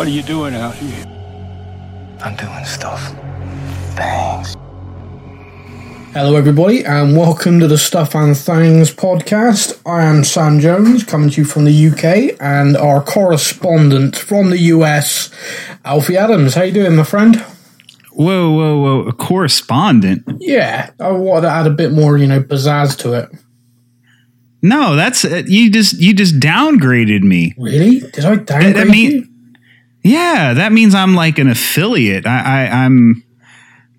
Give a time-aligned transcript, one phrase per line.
[0.00, 1.04] What are you doing out here?
[2.22, 3.14] I'm doing stuff.
[3.96, 4.56] Thanks.
[6.14, 9.78] Hello, everybody, and welcome to the Stuff and Things podcast.
[9.84, 14.58] I am Sam Jones, coming to you from the UK, and our correspondent from the
[14.72, 15.28] US,
[15.84, 16.54] Alfie Adams.
[16.54, 17.36] How you doing, my friend?
[18.12, 19.00] Whoa, whoa, whoa!
[19.02, 20.24] A correspondent?
[20.38, 23.28] Yeah, I wanted to add a bit more, you know, pizzazz to it.
[24.62, 27.52] No, that's uh, you just you just downgraded me.
[27.58, 28.00] Really?
[28.00, 29.26] Did I downgrade I mean- you?
[30.02, 32.26] Yeah, that means I'm like an affiliate.
[32.26, 33.22] I, I I'm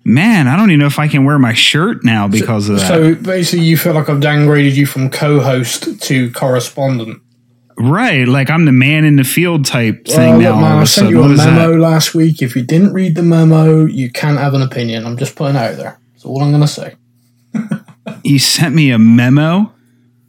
[0.04, 0.48] man.
[0.48, 2.88] I don't even know if I can wear my shirt now because of that.
[2.88, 7.20] So basically, you feel like I've downgraded you from co-host to correspondent.
[7.78, 10.60] right, like I'm the man in the field type Well, thing look, now.
[10.60, 11.78] man, I sent you a memo that?
[11.78, 12.42] last week.
[12.42, 15.06] If you didn't read the memo, you can't have an opinion.
[15.06, 15.98] I'm just putting it out there.
[16.12, 16.94] That's all I'm going to say.
[18.24, 19.72] You sent me a memo.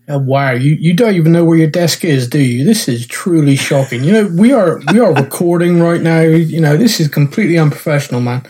[0.10, 2.66] Oh, wow, you, you don't even know where your desk is, do you?
[2.66, 4.04] This is truly shocking.
[4.04, 6.20] You know, we are we are recording right now.
[6.20, 8.44] You know, this is completely unprofessional, man.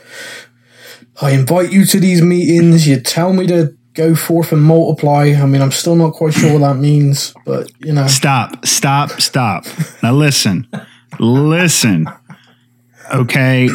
[1.21, 2.87] I invite you to these meetings.
[2.87, 5.35] You tell me to go forth and multiply.
[5.39, 9.21] I mean, I'm still not quite sure what that means, but you know, Stop, stop,
[9.21, 9.65] stop.
[10.01, 10.67] Now listen,
[11.19, 12.07] listen.
[13.13, 13.69] Okay.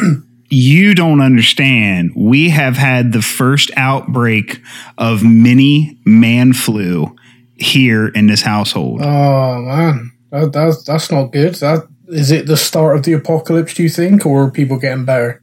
[0.49, 2.11] You don't understand.
[2.15, 4.59] We have had the first outbreak
[4.97, 7.15] of mini man flu
[7.59, 9.01] here in this household.
[9.01, 11.55] oh man, that, that's that's not good.
[11.55, 12.47] That is it.
[12.47, 13.73] The start of the apocalypse?
[13.73, 15.41] Do you think, or are people getting better?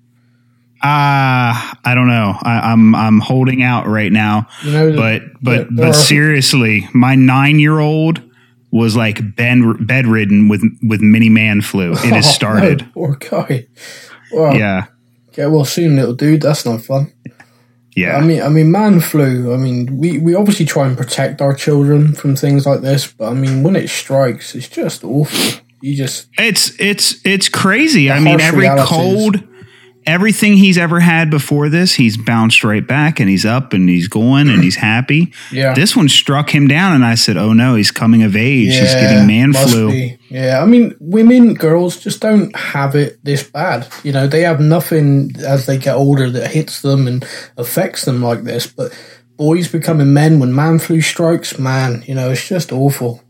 [0.83, 2.35] Ah, I don't know.
[2.43, 7.15] I, I'm I'm holding out right now, You know, but but but are- seriously, my
[7.15, 8.21] nine year old
[8.71, 11.93] was like bed bedridden with with mini man flu.
[11.93, 12.83] It Oh, has started.
[12.83, 13.67] no, poor guy.
[14.33, 14.87] Well, Yeah,
[15.33, 16.43] Get well soon, little dude.
[16.43, 17.13] That's not fun.
[17.97, 18.17] Yeah.
[18.17, 19.53] I mean, I mean, man flu.
[19.53, 23.31] I mean, we, we obviously try and protect our children from things like this, but
[23.31, 25.61] I mean, when it strikes, it's just awful.
[25.81, 28.11] You just It's it's it's crazy.
[28.11, 28.89] I mean, every realities.
[28.89, 29.43] cold,
[30.07, 34.09] everything he's ever had before this, he's bounced right back and he's up and he's
[34.09, 35.33] going and he's happy.
[35.53, 35.75] yeah.
[35.75, 38.75] This one struck him down, and I said, "Oh no, he's coming of age.
[38.75, 40.19] he's getting man flu." be.
[40.29, 43.87] Yeah, I mean, women, girls just don't have it this bad.
[44.03, 47.25] You know, they have nothing as they get older that hits them and
[47.57, 48.67] affects them like this.
[48.67, 48.93] But
[49.37, 53.23] boys becoming men when man flu strikes, man, you know, it's just awful.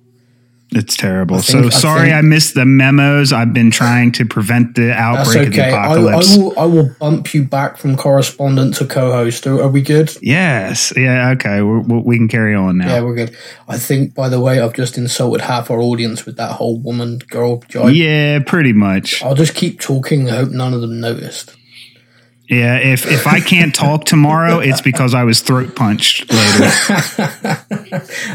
[0.73, 1.41] It's terrible.
[1.43, 3.33] so I sorry, think- I missed the memos.
[3.33, 5.71] I've been trying to prevent the outbreak of the okay.
[5.73, 6.37] I, I apocalypse.
[6.37, 6.59] will.
[6.59, 9.47] I will bump you back from correspondent to co-host.
[9.47, 10.11] Are, are we good?
[10.21, 11.63] yes, yeah, okay.
[11.63, 12.89] We're, we we can carry on now.
[12.89, 13.37] Yeah, we're good.
[13.69, 17.19] I think, by the way, I've just insulted half our audience with that whole woman
[17.31, 17.95] girl jive.
[17.95, 19.23] Yeah, pretty much.
[19.23, 20.29] I'll just keep talking.
[20.29, 21.55] I hope none of them noticed.
[22.49, 27.63] Yeah, if if I can't talk tomorrow, it's because I was throat punched later.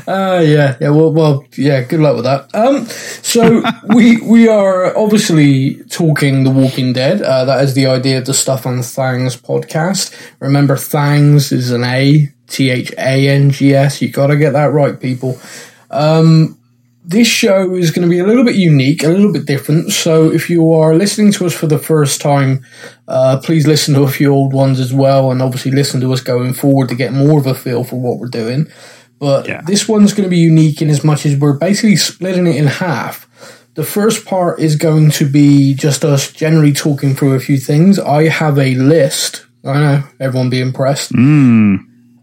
[0.08, 0.90] Uh, yeah, yeah.
[0.90, 1.82] Well, well, yeah.
[1.84, 2.54] Good luck with that.
[2.54, 3.64] Um, so
[3.96, 7.22] we we are obviously talking The Walking Dead.
[7.22, 10.14] Uh, that is the idea of the Stuff on Thangs podcast.
[10.40, 14.02] Remember, Thangs is an A T H A N G S.
[14.02, 15.40] You got to get that right, people.
[15.90, 16.58] Um,
[17.12, 19.92] this show is going to be a little bit unique, a little bit different.
[19.92, 22.66] So if you are listening to us for the first time,
[23.08, 26.22] uh, please listen to a few old ones as well, and obviously listen to us
[26.22, 28.68] going forward to get more of a feel for what we're doing.
[29.20, 29.62] But Yeah.
[29.66, 32.66] this one's going to be unique in as much as we're basically splitting it in
[32.68, 33.28] half.
[33.76, 38.00] The first part is going to be just us generally talking through a few things.
[38.00, 39.46] I have a list.
[39.64, 41.14] I know, everyone be impressed.
[41.14, 41.78] Mm,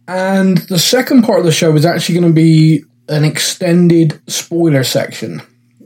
[0.09, 4.85] And the second part of the show is actually going to be an extended spoiler
[4.85, 5.43] section.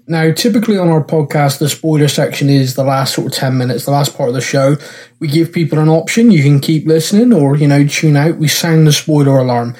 [0.09, 3.85] Now, typically on our podcast, the spoiler section is the last sort of 10 minutes,
[3.85, 4.77] the last part of the show.
[5.21, 6.33] We give people an option.
[6.33, 8.37] You can keep listening or, you know, tune out.
[8.37, 9.77] We sound the spoiler alarm.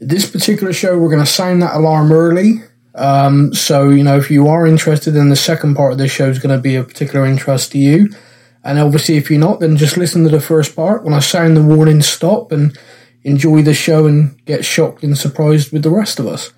[0.00, 2.62] This particular show, we're going to sound that alarm early.
[2.94, 6.30] Um, so, you know, if you are interested in the second part of this show
[6.30, 8.08] is going to be of particular interest to you.
[8.64, 11.04] And obviously, if you're not, then just listen to the first part.
[11.04, 12.76] When I sound the warning, stop and
[13.22, 16.52] enjoy the show and get shocked and surprised with the rest of us.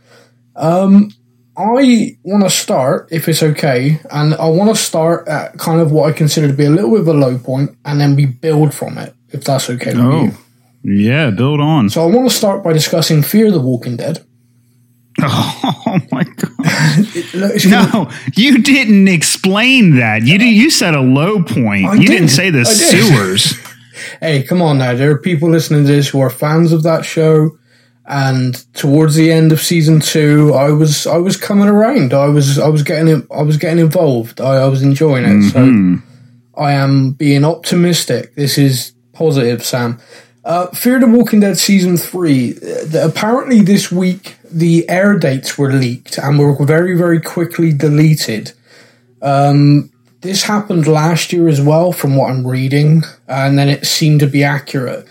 [0.58, 1.10] Um,
[1.56, 5.90] I want to start, if it's okay, and I want to start at kind of
[5.90, 8.26] what I consider to be a little bit of a low point, and then we
[8.26, 10.30] build from it, if that's okay with oh,
[10.82, 10.94] you.
[11.10, 11.30] yeah.
[11.30, 11.90] Build on.
[11.90, 14.24] So I want to start by discussing Fear the Walking Dead.
[15.90, 17.64] Oh my god!
[17.66, 20.22] No, you didn't explain that.
[20.22, 21.86] You did, you said a low point.
[21.86, 22.10] I you didn't.
[22.10, 22.66] didn't say the did.
[22.66, 23.58] sewers.
[24.20, 24.94] hey, come on now.
[24.94, 27.58] There are people listening to this who are fans of that show.
[28.10, 32.14] And towards the end of season two, I was I was coming around.
[32.14, 34.40] I was I was getting I was getting involved.
[34.40, 35.50] I, I was enjoying it.
[35.50, 35.60] So
[36.56, 38.34] I am being optimistic.
[38.34, 39.98] This is positive, Sam.
[40.42, 42.52] Uh, Fear the Walking Dead season three.
[42.54, 47.74] uh, the- apparently, this week the air dates were leaked and were very very quickly
[47.74, 48.52] deleted.
[49.20, 49.90] Um,
[50.22, 54.26] this happened last year as well, from what I'm reading, and then it seemed to
[54.26, 55.06] be accurate.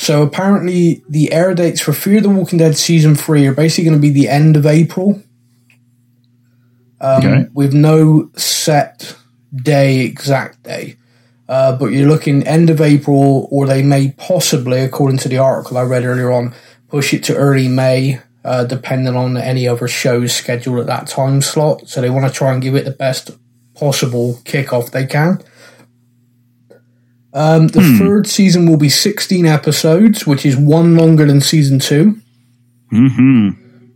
[0.00, 3.98] So apparently, the air dates for Fear the Walking Dead season three are basically going
[3.98, 5.22] to be the end of April.
[7.02, 7.46] Um, Okay.
[7.52, 9.14] With no set
[9.54, 10.96] day, exact day.
[11.50, 15.76] Uh, but you're looking end of April, or they may possibly, according to the article
[15.76, 16.54] I read earlier on,
[16.88, 21.42] push it to early May, uh, depending on any other shows scheduled at that time
[21.42, 21.88] slot.
[21.88, 23.32] So they want to try and give it the best
[23.74, 25.42] possible kickoff they can.
[27.32, 32.20] Um, the third season will be 16 episodes, which is one longer than season two.
[32.90, 33.50] hmm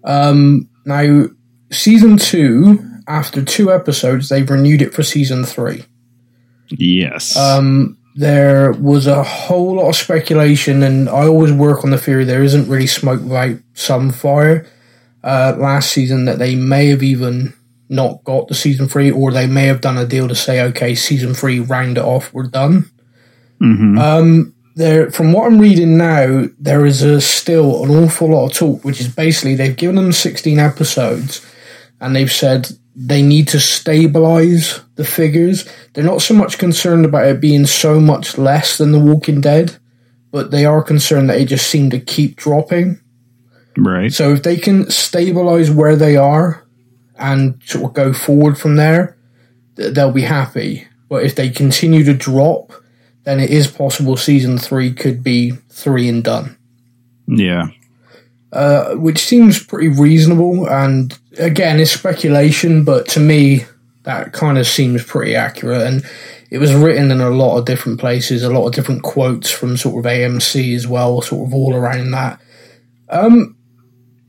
[0.05, 1.27] Um, now,
[1.71, 2.79] season two,
[3.09, 5.85] after two episodes, they've renewed it for season three.
[6.71, 7.37] Yes.
[7.37, 12.25] Um, there was a whole lot of speculation, and I always work on the theory
[12.25, 14.67] there isn't really smoke without some fire.
[15.25, 17.55] Uh, last season, that they may have even
[17.89, 20.95] not got the season three, or they may have done a deal to say, okay,
[20.95, 22.91] season three, round it off, we're done.
[23.65, 28.51] Hmm Um, there, from what I'm reading now, there is a, still an awful lot
[28.51, 31.47] of talk, which is basically they've given them 16 episodes,
[32.01, 35.69] and they've said they need to stabilize the figures.
[35.93, 39.77] They're not so much concerned about it being so much less than The Walking Dead,
[40.33, 43.01] but they are concerned that it just seemed to keep dropping.
[43.77, 44.13] right.
[44.13, 46.67] So if they can stabilize where they are
[47.17, 49.17] and sort of go forward from there,
[49.77, 50.89] they'll be happy.
[51.09, 52.73] But if they continue to drop,
[53.25, 56.57] then it is possible season three could be three and done,
[57.27, 57.69] Yeah.
[58.53, 60.69] uh, which seems pretty reasonable.
[60.69, 63.65] And again, it's speculation, but to me,
[64.05, 65.83] that kind of seems pretty accurate.
[65.83, 66.05] And
[66.51, 69.77] it was written in a lot of different places, a lot of different quotes from
[69.77, 72.39] sort of AMC as well, sort of all around that.
[73.09, 73.57] Um,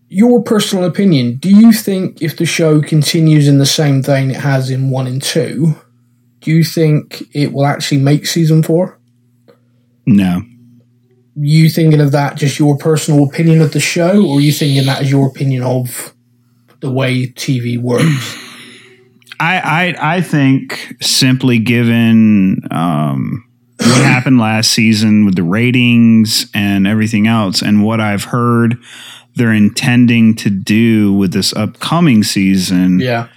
[0.08, 4.38] your personal opinion, do you think if the show continues in the same vein it
[4.38, 5.76] has in one and two,
[6.46, 9.00] do you think it will actually make season four?
[10.06, 10.44] No.
[11.36, 14.86] You thinking of that just your personal opinion of the show, or are you thinking
[14.86, 16.14] that as your opinion of
[16.82, 18.38] the way TV works?
[19.40, 19.58] I,
[20.00, 23.44] I I think simply given um,
[23.80, 28.78] what happened last season with the ratings and everything else, and what I've heard
[29.34, 33.30] they're intending to do with this upcoming season, yeah,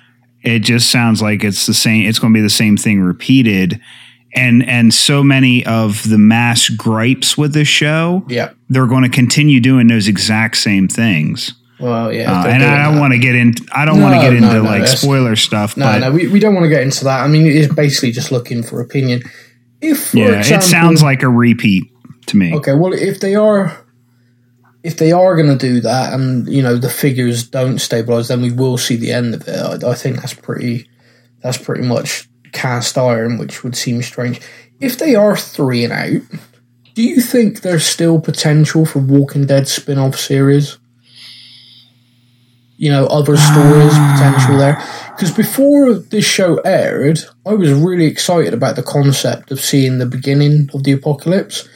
[0.42, 2.06] it just sounds like it's the same.
[2.06, 3.80] It's going to be the same thing repeated,
[4.34, 8.52] and and so many of the mass gripes with this show, yeah.
[8.68, 11.54] they're going to continue doing those exact same things.
[11.80, 12.42] Well, yeah.
[12.42, 13.64] Uh, and I don't want to get into.
[13.72, 16.40] I don't want to get into no, like spoiler stuff, No, but no, we, we
[16.40, 17.20] don't want to get into that.
[17.22, 19.22] I mean, it is basically just looking for opinion.
[19.80, 21.84] If, yeah, example, it sounds like a repeat
[22.26, 22.52] to me.
[22.54, 23.86] Okay, well, if they are,
[24.88, 28.40] if they are going to do that, and you know the figures don't stabilize, then
[28.40, 29.84] we will see the end of it.
[29.84, 30.88] I, I think that's pretty,
[31.42, 34.40] that's pretty much cast iron, which would seem strange.
[34.80, 36.22] If they are three and out,
[36.94, 40.78] do you think there's still potential for Walking Dead spin-off series?
[42.78, 44.16] You know, other stories ah.
[44.16, 44.82] potential there.
[45.10, 50.06] Because before this show aired, I was really excited about the concept of seeing the
[50.06, 51.68] beginning of the apocalypse.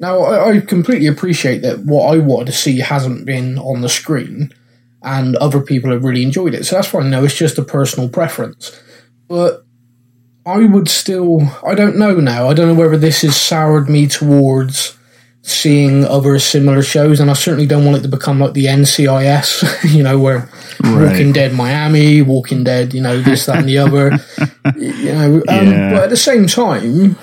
[0.00, 3.88] Now, I, I completely appreciate that what I wanted to see hasn't been on the
[3.88, 4.52] screen,
[5.02, 6.64] and other people have really enjoyed it.
[6.66, 7.10] So that's fine.
[7.10, 8.80] No, it's just a personal preference.
[9.26, 9.64] But
[10.46, 11.40] I would still.
[11.66, 12.48] I don't know now.
[12.48, 14.96] I don't know whether this has soured me towards
[15.42, 19.92] seeing other similar shows, and I certainly don't want it to become like the NCIS,
[19.96, 20.48] you know, where
[20.80, 21.10] Right.
[21.10, 24.12] Walking Dead Miami, Walking Dead, you know, this, that, and the other.
[24.78, 25.90] you know, um, Yeah.
[25.92, 27.16] but at the same time,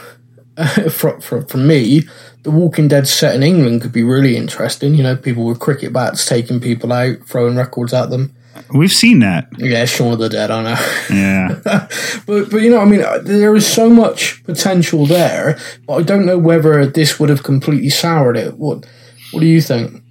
[0.91, 2.03] for, for, for me,
[2.45, 4.93] the Walking Dead set in England could be really interesting.
[4.93, 8.35] You know, people with cricket bats taking people out, throwing records at them.
[8.71, 9.49] We've seen that.
[9.57, 11.15] Yeah, Shaun of the Dead, I know.
[11.15, 11.59] Yeah.
[12.27, 16.01] but but you know, I mean, uh, there is so much potential there, but I
[16.03, 18.57] don't know whether this would have completely soured it.
[18.57, 18.85] What
[19.31, 20.03] What do you think?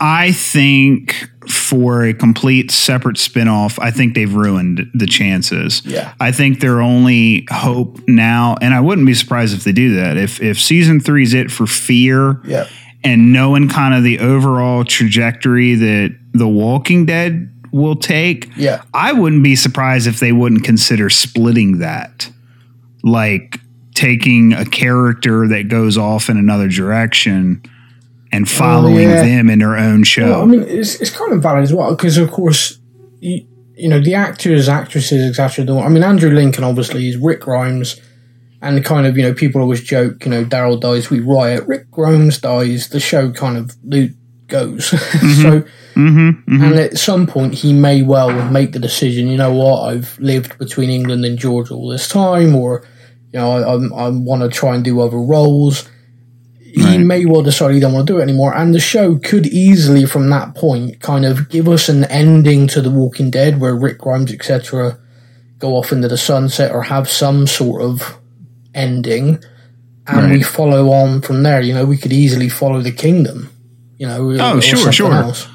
[0.00, 1.28] I think
[1.74, 5.82] for a complete separate spin-off, I think they've ruined the chances.
[5.84, 6.14] Yeah.
[6.20, 10.16] I think their only hope now, and I wouldn't be surprised if they do that.
[10.16, 12.68] If if season three is it for fear Yeah,
[13.02, 19.12] and knowing kind of the overall trajectory that The Walking Dead will take, yeah, I
[19.12, 22.30] wouldn't be surprised if they wouldn't consider splitting that.
[23.02, 23.58] Like
[23.96, 27.62] taking a character that goes off in another direction
[28.34, 29.22] and oh, following yeah.
[29.22, 30.30] them in their own show.
[30.30, 32.78] Well, I mean, it's, it's kind of valid as well because, of course,
[33.20, 35.64] you, you know, the actors, actresses, etc.
[35.80, 38.00] I mean, Andrew Lincoln obviously is Rick Grimes,
[38.60, 41.64] and kind of, you know, people always joke, you know, Daryl dies, we riot.
[41.66, 43.76] Rick Grimes dies, the show kind of
[44.48, 44.90] goes.
[45.14, 45.42] Mm-hmm.
[45.42, 45.60] so,
[46.00, 46.28] mm-hmm.
[46.28, 46.64] Mm-hmm.
[46.64, 49.28] and at some point, he may well make the decision.
[49.28, 49.82] You know what?
[49.82, 52.84] I've lived between England and Georgia all this time, or
[53.32, 55.88] you know, I, I'm- I want to try and do other roles.
[56.76, 56.98] He Right.
[57.00, 60.06] may well decide he don't want to do it anymore, and the show could easily,
[60.06, 63.98] from that point, kind of give us an ending to The Walking Dead, where Rick
[63.98, 64.98] Grimes, etc.,
[65.60, 68.18] go off into the sunset or have some sort of
[68.74, 69.38] ending,
[70.06, 71.60] and we follow on from there.
[71.60, 73.50] You know, we could easily follow the kingdom.
[73.98, 75.12] You know, Oh, sure, sure.
[75.14, 75.46] else.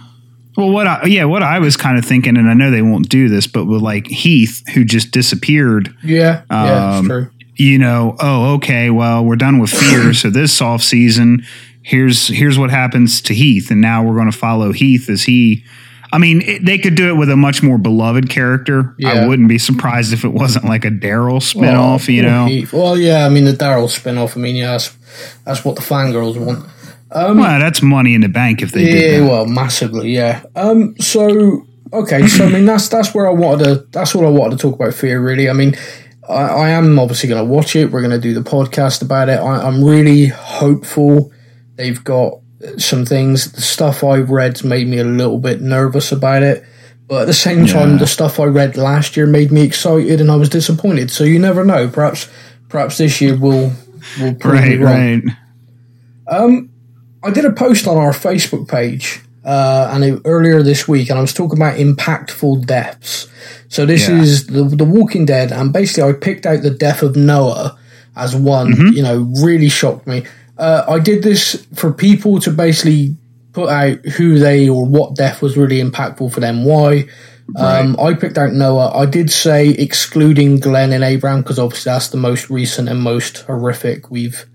[0.57, 3.09] Well, what I, yeah, what I was kind of thinking, and I know they won't
[3.09, 7.29] do this, but with like Heath, who just disappeared, Yeah, yeah, Um, it's true.
[7.59, 11.43] You know, oh, okay, well, we're done with Fear, so this off season,
[11.81, 15.63] here's here's what happens to Heath, and now we're going to follow Heath as he.
[16.11, 18.95] I mean, it, they could do it with a much more beloved character.
[18.97, 19.09] Yeah.
[19.11, 22.47] I wouldn't be surprised if it wasn't like a Daryl spinoff, Oh, you know.
[22.47, 22.73] Heath.
[22.73, 24.35] Well, yeah, I mean the Daryl spin-off.
[24.35, 24.97] I mean, yeah, that's,
[25.45, 26.65] that's what the fangirls want.
[27.11, 29.29] well, that's money in the bank if they Yeah, did that.
[29.29, 30.41] well, massively, yeah.
[30.55, 33.75] Um, so okay, so I mean that's that's where I wanted to.
[33.91, 34.93] That's all I wanted to talk about.
[34.95, 35.47] Fear, really.
[35.47, 35.75] I mean,
[36.29, 37.91] I, I am obviously going to watch it.
[37.91, 39.39] We're going to do the podcast about it.
[39.39, 41.31] I, I'm really hopeful.
[41.75, 42.39] They've got
[42.77, 43.51] some things.
[43.51, 46.63] The stuff I've read's made me a little bit nervous about it.
[47.07, 50.29] But at the same time, the stuff I read last year made me excited, and
[50.29, 51.09] I was disappointed.
[51.09, 51.87] So you never know.
[51.87, 52.29] Perhaps,
[52.67, 53.73] perhaps this year will
[54.19, 54.93] will prove me wrong.
[54.93, 55.23] right.
[56.27, 56.69] Um,
[57.23, 61.21] I did a post on our Facebook page uh, and earlier this week, and I
[61.21, 63.27] was talking about impactful deaths.
[63.69, 64.21] So this Yeah.
[64.21, 67.77] is the the Walking Dead, and basically I picked out the death of Noah
[68.15, 68.73] as one.
[68.73, 68.97] Mm-hmm.
[68.97, 70.23] You know, really shocked me.
[70.57, 73.15] Uh, I did this for people to basically
[73.53, 76.65] put out who they or what death was really impactful for them.
[76.65, 77.07] Why?
[77.55, 78.91] Um, I picked out Noah.
[78.95, 83.39] I did say excluding Glenn and Abraham because obviously that's the most recent and most
[83.39, 84.45] horrific we've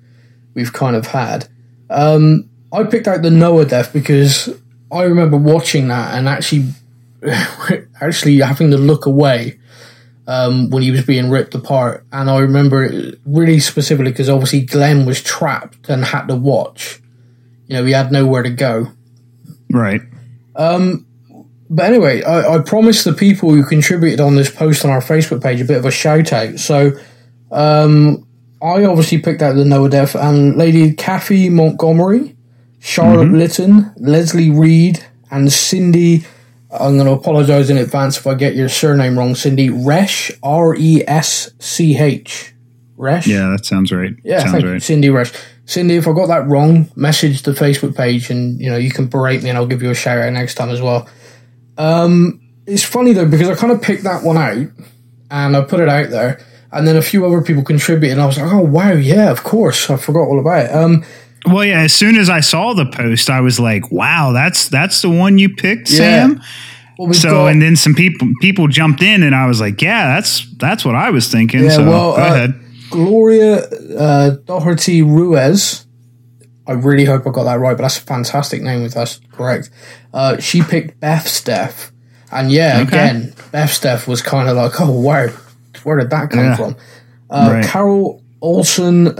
[0.55, 1.49] we've kind of had.
[1.91, 4.49] Um, I picked out the Noah death because
[4.93, 6.69] I remember watching that and actually
[8.01, 9.59] actually having to look away
[10.27, 12.07] um, when he was being ripped apart.
[12.13, 17.01] And I remember it really specifically because obviously Glenn was trapped and had to watch.
[17.67, 18.89] You know, he had nowhere to go.
[19.71, 20.03] Right.
[21.71, 25.43] But anyway, I, I promised the people who contributed on this post on our Facebook
[25.43, 26.59] page a bit of a shout out.
[26.61, 26.93] So
[27.51, 28.27] um,
[28.63, 32.34] I obviously picked out the Noah Death and Lady Kathy Montgomery,
[32.85, 36.27] Charlotte Litton, Leslie Reed, and Cindy.
[36.71, 39.71] I'm going to apologize in advance if I get your surname wrong, Cindy.
[39.71, 42.53] Resch, R E S C H.
[42.99, 43.27] Resch?
[43.27, 44.13] Yeah, that sounds right.
[44.23, 44.83] Yeah, sounds thank you, right.
[44.83, 45.33] Cindy Rush.
[45.65, 49.07] Cindy, if I got that wrong, message the Facebook page and you know you can
[49.07, 51.09] berate me and I'll give you a shout out next time as well.
[51.79, 54.69] Um, it's funny though because I kind of picked that one out
[55.31, 56.39] and I put it out there,
[56.71, 59.43] and then a few other people contributed, and I was like, oh wow, yeah, of
[59.43, 60.75] course, I forgot all about it.
[60.75, 61.03] Um,
[61.47, 61.81] Well, yeah.
[61.81, 65.39] As soon as I saw the post, I was like, "Wow, that's that's the one
[65.39, 65.99] you picked, Yeah.
[65.99, 66.43] Sam."
[66.99, 70.15] well, So, got- and then some people people jumped in, and I was like, "Yeah,
[70.15, 72.55] that's that's what I was thinking." Yeah, so, well, go uh, ahead.
[72.91, 73.57] Gloria
[73.99, 75.85] uh, Doherty Ruiz.
[76.67, 79.69] I really hope I got that right, but that's a fantastic name if that's correct.
[80.15, 81.91] Uh, she picked Beth's death.
[82.33, 82.97] And yeah, Okay.
[82.97, 85.29] again, Beth's death was kind of like, oh, wow,
[85.83, 86.57] where did that come Yeah.
[86.57, 86.77] from?
[87.29, 87.65] Uh, Right.
[87.67, 89.07] Carol Olson,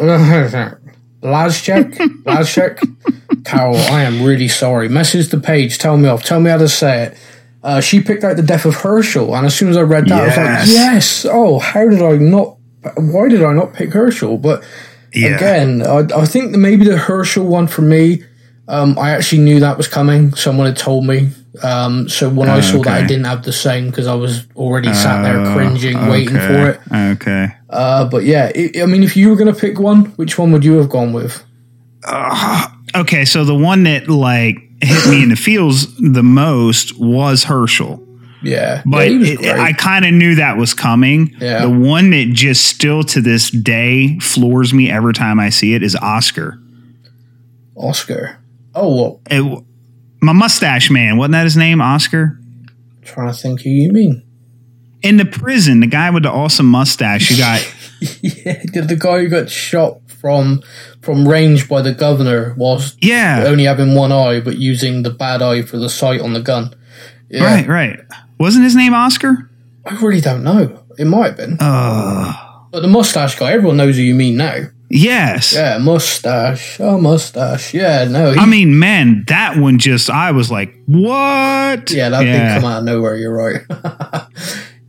[1.25, 3.45] Lazchek, Lazchek.
[3.45, 4.89] Carol, I am really sorry.
[4.89, 7.19] Message the page, tell me off, tell me how to say it.
[7.63, 10.21] Uh, she picked out the death of Hershel, and as soon as I read that,
[10.21, 10.69] I was like, Yes.
[10.69, 11.27] yes.
[11.31, 12.57] Oh, how did I not?
[12.97, 14.37] Why did I not pick Hershel?
[14.37, 14.63] But
[15.15, 15.37] Yeah.
[15.37, 18.23] again, I, I think that maybe the Hershel one for me,
[18.69, 20.35] um, I actually knew that was coming.
[20.35, 21.31] Someone had told me.
[21.63, 24.93] Um, so when I saw that, I didn't have the same because I was already
[24.93, 26.47] sat there Oh, cringing, waiting okay.
[26.47, 27.13] for it.
[27.17, 27.55] Okay.
[27.71, 30.51] Uh, but yeah, it, I mean, if you were going to pick one, which one
[30.53, 31.45] would you have gone with?
[32.97, 38.01] Okay, so the one that like hit me in the feels the most was Hershel.
[38.43, 41.35] Yeah, But yeah, it- I kind of knew that was coming.
[41.41, 41.63] Yeah.
[41.63, 45.83] The one that just still to this day floors me every time I see it
[45.83, 46.61] is Oscar.
[47.75, 48.39] Oscar.
[48.75, 49.65] Oh, well, It,
[50.21, 51.81] my mustache man, wasn't that his name?
[51.81, 52.39] Oscar?
[53.03, 54.23] trying to think who you mean.
[55.03, 57.31] In the prison, the guy with the awesome mustache.
[57.31, 60.63] You got yeah, the the guy who got shot from
[61.03, 65.43] from range by the governor whilst yeah, only having one eye, but using the bad
[65.43, 66.75] eye for the sight on the gun.
[67.29, 68.01] Yeah, right, right.
[68.41, 69.51] Wasn't his name Oscar?
[69.85, 70.83] I really don't know.
[70.99, 71.59] It might have been.
[71.61, 72.33] Uh,
[72.71, 74.57] But the mustache guy, everyone knows who you mean now.
[74.95, 75.53] Yes.
[75.53, 76.81] Yeah, mustache.
[76.81, 77.75] Oh, mustache.
[77.75, 78.33] Yeah, no.
[78.33, 81.91] He, I mean, man, that one just I was like, what?
[81.91, 83.17] yeah, that did come out of nowhere.
[83.17, 83.63] You're right.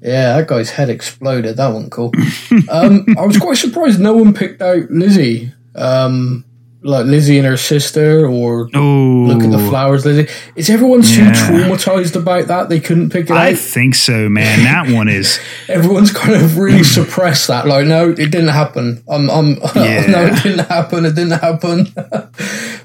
[0.01, 1.57] yeah, that guy's head exploded.
[1.57, 2.11] That one cool.
[2.69, 5.51] um, I was quite surprised no one picked out Lizzie.
[5.75, 6.45] Um,
[6.85, 10.31] like Lizzie and her sister, or Oh, Look at the flowers, Lizzie.
[10.55, 13.57] Is everyone too traumatized about that they couldn't pick it I out?
[13.57, 14.63] think so, man.
[14.63, 15.39] That one is.
[15.67, 17.65] Everyone's kind of really suppressed that.
[17.67, 19.03] Like, no, it didn't happen.
[19.09, 20.05] I'm, I'm, Yeah.
[20.09, 21.05] no, it didn't happen.
[21.05, 21.87] It didn't happen.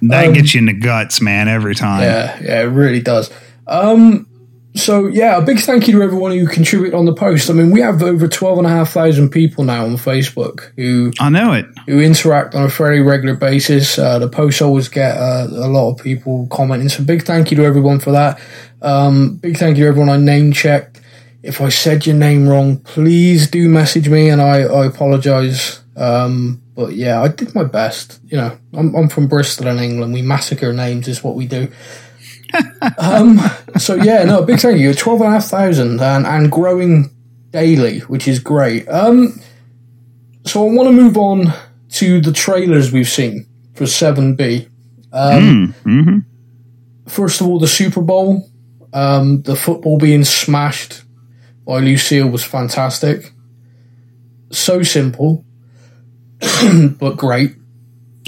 [0.03, 1.99] That gets you in the guts, man, every time.
[1.99, 3.31] Um, Yeah, yeah, it really does.
[3.67, 4.27] Um,
[4.75, 7.51] so yeah, a big thank you to everyone who contribute on the post.
[7.51, 11.13] I mean, we have over twelve and a half thousand people now on Facebook who
[11.19, 11.67] I know it.
[11.87, 13.99] who interact on a fairly regular basis.
[13.99, 16.89] Uh, the posts always get uh, a lot of people commenting.
[16.89, 18.41] So big thank you to everyone for that.
[18.83, 21.01] Um, big thank you to everyone I name checked.
[21.43, 25.81] If I said your name wrong, please do message me, and I, I apologise.
[25.97, 28.21] Um, but yeah, I did my best.
[28.27, 30.15] You know, I'm, I'm from Bristol in England.
[30.15, 31.69] We massacre names is what we do.
[32.99, 33.41] Um,
[33.79, 34.95] so yeah, no, big thank you.
[34.95, 37.11] Twelve and a half thousand and and growing
[37.51, 38.89] daily, which is great.
[38.89, 39.41] Um,
[40.45, 41.53] so I want to move on
[41.91, 44.69] to the trailers we've seen for Seven B.
[45.13, 46.19] Um, hmm
[47.09, 48.49] First of all, the Super Bowl,
[48.93, 51.03] um, the football being smashed
[51.67, 53.33] by Lucille was fantastic.
[54.53, 55.45] So simple,
[57.01, 57.57] but great.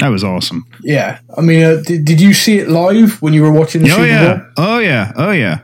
[0.02, 0.66] That was awesome.
[0.82, 3.90] Yeah, I mean, uh, did, did you see it live when you were watching the
[3.92, 4.34] Oh Super yeah.
[4.34, 4.46] Bowl?
[4.56, 5.12] Oh yeah.
[5.14, 5.60] Oh yeah.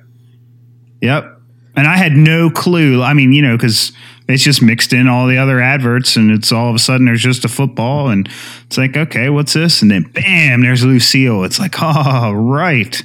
[1.02, 1.40] Yep.
[1.74, 3.02] And I had no clue.
[3.02, 3.90] I mean, you know, because
[4.28, 7.20] it's just mixed in all the other adverts, and it's all of a sudden there's
[7.20, 8.28] just a football, and
[8.66, 9.82] it's like, okay, what's this?
[9.82, 11.42] And then bam, there's Lucille.
[11.42, 13.02] It's like, oh, right.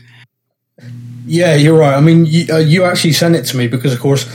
[1.25, 1.95] Yeah, you're right.
[1.95, 4.25] I mean, you, uh, you actually sent it to me because, of course,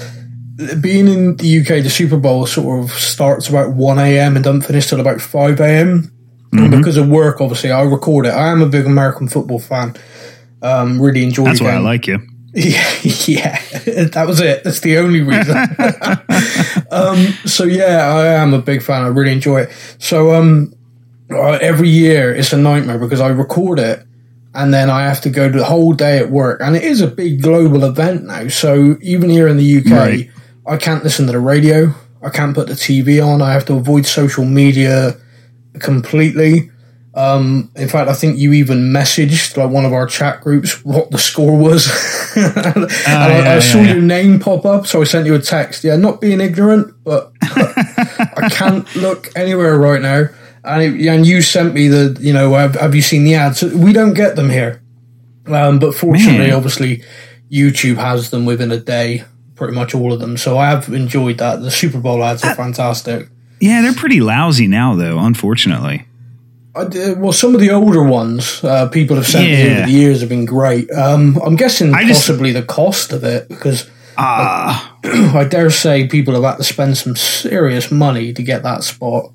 [0.81, 4.35] being in the UK, the Super Bowl sort of starts about 1 a.m.
[4.35, 6.13] and doesn't finish till about 5 a.m.
[6.51, 6.79] Mm-hmm.
[6.79, 8.31] Because of work, obviously, I record it.
[8.31, 9.95] I am a big American football fan.
[10.63, 11.47] Um, really enjoy it.
[11.47, 12.21] That's why I like you.
[12.55, 13.59] Yeah, yeah,
[14.15, 14.65] that was it.
[14.65, 15.55] That's the only reason.
[16.91, 19.05] um, so yeah, I am a big fan.
[19.05, 19.71] I really enjoy it.
[19.99, 20.75] So um,
[21.31, 24.03] uh, every year it's a nightmare because I record it
[24.55, 27.07] and then I have to go the whole day at work, and it is a
[27.07, 28.49] big global event now.
[28.49, 30.31] So even here in the UK, Right.
[30.67, 31.95] I can't listen to the radio.
[32.23, 33.41] I can't put the TV on.
[33.41, 35.17] I have to avoid social media
[35.81, 36.71] completely.
[37.15, 41.11] Um, in fact, I think you even messaged like one of our chat groups what
[41.11, 41.89] the score was.
[42.37, 45.41] and I, yeah, I saw yeah, your name pop up, so I sent you a
[45.41, 45.83] text.
[45.83, 50.27] Yeah, not being ignorant, but I can't look anywhere right now.
[50.65, 53.63] And, it, and you sent me the, you know, have, have you seen the ads?
[53.63, 54.83] We don't get them here.
[55.47, 56.53] Um, but fortunately, Man.
[56.53, 57.03] obviously,
[57.51, 60.37] YouTube has them within a day, pretty much all of them.
[60.37, 61.63] So I have enjoyed that.
[61.63, 63.29] The Super Bowl ads are fantastic.
[63.61, 65.19] Yeah, they're pretty lousy now, though.
[65.19, 66.05] Unfortunately.
[66.91, 70.21] Did, well, some of the older ones uh, people have sent me over the years
[70.21, 70.89] have been great.
[70.93, 76.07] Um, I'm guessing I just- possibly the cost of it because Ah, I dare say
[76.09, 79.33] people have had to spend some serious money to get that spot.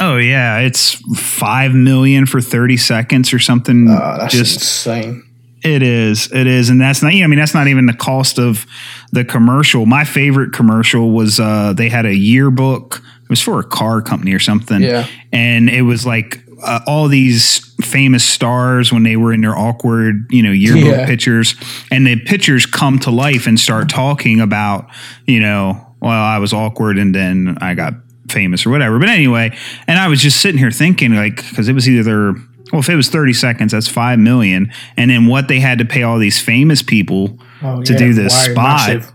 [0.00, 3.88] oh yeah, it's five million for thirty seconds or something.
[3.90, 5.22] Uh, that's just insane.
[5.64, 6.30] It is.
[6.32, 6.68] It is.
[6.68, 8.66] And that's not, I mean, that's not even the cost of
[9.12, 9.84] the commercial.
[9.86, 13.02] My favorite commercial was uh, they had a yearbook.
[13.26, 14.80] It was for a car company or something.
[14.82, 15.06] Yeah.
[15.32, 20.26] And it was like uh, all these famous stars when they were in their awkward,
[20.30, 21.06] you know, yearbook Yeah.
[21.06, 21.54] pictures.
[21.90, 24.86] And the pictures come to life and start talking about,
[25.26, 27.94] you know, well, I was awkward and then I got
[28.30, 28.98] famous or whatever.
[28.98, 32.34] But anyway, and I was just sitting here thinking, like, because it was either
[32.72, 34.72] well, if it was 30 seconds, that's 5 million.
[34.96, 37.98] And then what they had to pay all these famous people Oh, to yeah.
[37.98, 38.88] do this Wow, spot.
[38.88, 39.12] massive.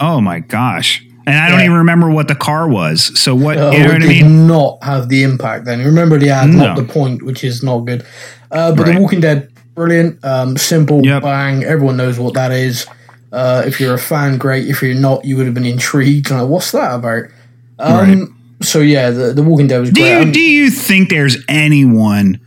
[0.00, 1.02] Oh my gosh.
[1.26, 1.66] And I don't Yeah.
[1.66, 3.12] even remember what the car was.
[3.18, 4.46] So what, Oh, you know what I did mean?
[4.46, 5.84] not have the impact then.
[5.84, 8.04] Remember the ad, not the point, which is not good.
[8.50, 8.94] Uh, but Right.
[8.94, 11.22] The Walking Dead, brilliant, um, simple, Yep.
[11.22, 11.62] bang.
[11.64, 12.86] Everyone knows what that is.
[13.32, 14.66] Uh, if you're a fan, great.
[14.66, 16.30] If you're not, you would have been intrigued.
[16.30, 17.24] Like, what's that about?
[17.78, 20.10] Um, So yeah, the, the Walking Dead was Do great.
[20.10, 22.38] you, Um, do you think there's anyone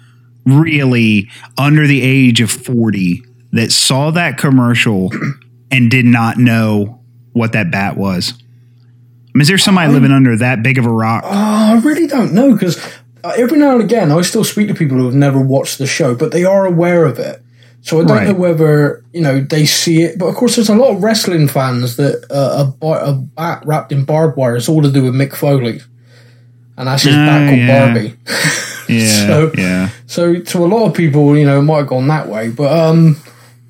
[0.45, 5.11] really under the age of 40 that saw that commercial
[5.71, 6.99] and did not know
[7.31, 8.33] what that bat was?
[9.33, 11.23] I mean, is there somebody living under that big of a rock?
[11.25, 12.77] Oh, I really don't know because
[13.23, 15.87] uh, every now and again I still speak to people who have never watched the
[15.87, 17.41] show, but they are aware of it.
[17.81, 18.27] So I don't Right.
[18.27, 21.47] know whether you know they see it, but of course there's a lot of wrestling
[21.47, 25.03] fans that uh, a, bar- a bat wrapped in barbed wire is all to do
[25.03, 25.81] with Mick Foley,
[26.77, 27.85] and that's his Oh, bat called yeah.
[27.85, 28.15] Barbie.
[28.89, 29.27] Yeah.
[29.27, 29.89] so- yeah.
[30.07, 32.71] So to a lot of people, you know, it might have gone that way, but
[32.77, 33.15] um,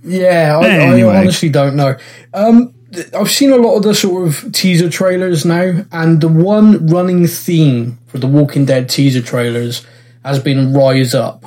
[0.04, 1.13] yeah, I, Anyway.
[1.15, 1.95] I honestly don't know.
[2.34, 2.72] Um,
[3.17, 7.27] I've seen a lot of the sort of teaser trailers now, and the one running
[7.27, 9.86] theme for the Walking Dead teaser trailers
[10.23, 11.45] has been "Rise Up."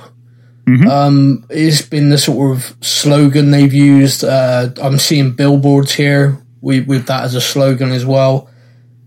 [0.91, 4.25] Um, it's been the sort of slogan they've used.
[4.25, 8.51] Uh, I'm seeing billboards here with, with that as a slogan as well.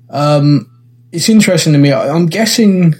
[0.10, 0.72] Um,
[1.12, 1.92] it's interesting to me.
[1.92, 2.96] I, I'm guessing,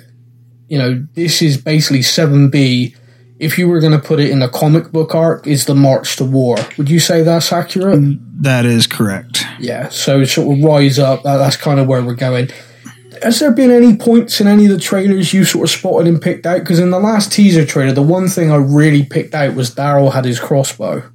[0.68, 2.96] you know, this is basically 7B
[3.40, 6.18] if you were going to put it in a comic book arc, is the March
[6.18, 6.58] to War.
[6.78, 8.20] Would you say that's accurate?
[8.44, 9.46] That is correct.
[9.60, 9.88] Yeah.
[9.90, 11.24] So sort of rise up.
[11.24, 12.50] That, that's kind of where we're going.
[13.24, 16.22] Has there been any points in any of the trailers you sort of spotted and
[16.22, 16.60] picked out?
[16.60, 20.14] Because in the last teaser trailer, the one thing I really picked out was Daryl
[20.14, 21.10] had his crossbow,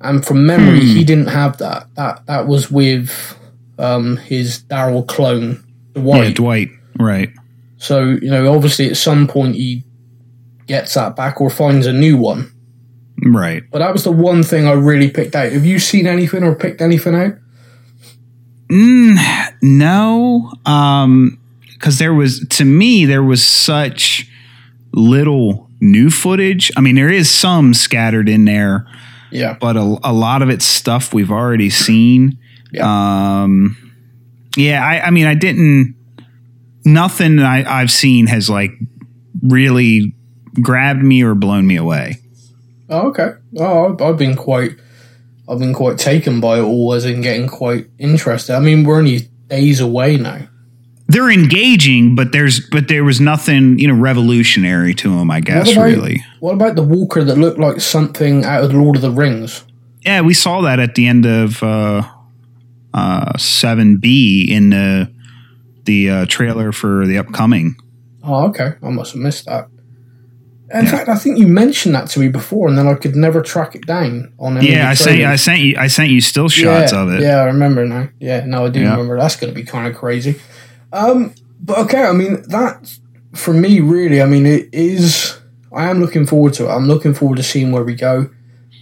[0.00, 1.88] and from memory, he didn't have that.
[1.96, 3.36] That that was with
[3.78, 6.24] um, his Daryl clone, Dwight.
[6.24, 6.68] Yeah, Dwight.
[6.98, 7.30] Right.
[7.76, 9.84] So you know, obviously, at some point he
[10.68, 12.52] gets that back or finds a new one.
[13.24, 13.64] Right.
[13.72, 15.50] But that was the one thing I really picked out.
[15.50, 17.34] Have you seen anything or picked anything out?
[19.62, 21.38] No, um,
[21.72, 24.28] because there was to me there was such
[24.92, 26.70] little new footage.
[26.76, 28.86] I mean, there is some scattered in there,
[29.30, 29.56] Yeah.
[29.60, 32.38] but a, a lot of it's stuff we've already seen.
[32.72, 33.42] Yeah.
[33.42, 33.76] Um,
[34.56, 35.94] yeah, I, I mean, I didn't.
[36.84, 38.70] Nothing I, I've seen has like
[39.42, 40.14] really
[40.62, 42.18] grabbed me or blown me away.
[42.90, 43.32] Oh, okay.
[43.58, 44.72] Oh, I've, been quite,
[45.48, 48.54] I've been quite taken by it all, as in getting quite interested.
[48.54, 50.48] I mean, we're only days away now.
[51.10, 55.30] They're engaging, but there's but there was nothing you know revolutionary to them.
[55.30, 56.24] I guess What about- really.
[56.40, 59.64] What about the Walker that looked like something out of Lord of the Rings?
[60.04, 62.02] Yeah, we saw that at the end of uh,
[62.92, 65.10] uh, 7B in the
[65.84, 67.76] the uh, trailer for the upcoming.
[68.22, 68.74] Oh, okay.
[68.82, 69.68] I must have missed that.
[70.72, 73.40] In fact, I think you mentioned that to me before, and then I could never
[73.40, 74.70] track it down on any.
[74.72, 77.22] Yeah, I sent I sent you I sent you still shots yeah, of it.
[77.22, 78.08] Yeah, I remember now.
[78.20, 78.90] Yeah, no, I do Yeah.
[78.90, 79.18] remember.
[79.18, 80.38] That's going to be kind of crazy.
[80.92, 82.98] Um, but okay, I mean that
[83.34, 84.20] for me, really.
[84.20, 85.38] I mean, it is.
[85.72, 86.70] I am looking forward to it.
[86.70, 88.30] I'm looking forward to seeing where we go.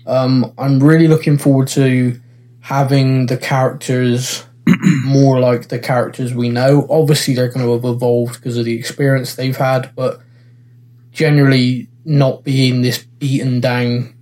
[0.06, 2.20] Um, I'm really looking forward to
[2.60, 4.44] having the characters
[5.04, 6.86] more like the characters we know.
[6.90, 10.20] Obviously, they're going to have evolved because of the experience they've had, but
[11.16, 14.14] generally not being this beaten down,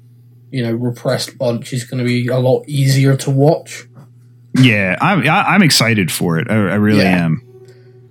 [0.50, 3.84] you know, repressed bunch is going to be a lot easier to watch.
[4.56, 6.48] Yeah, I'm I, I'm excited for it.
[6.50, 7.24] I, I really Yeah.
[7.26, 7.42] am.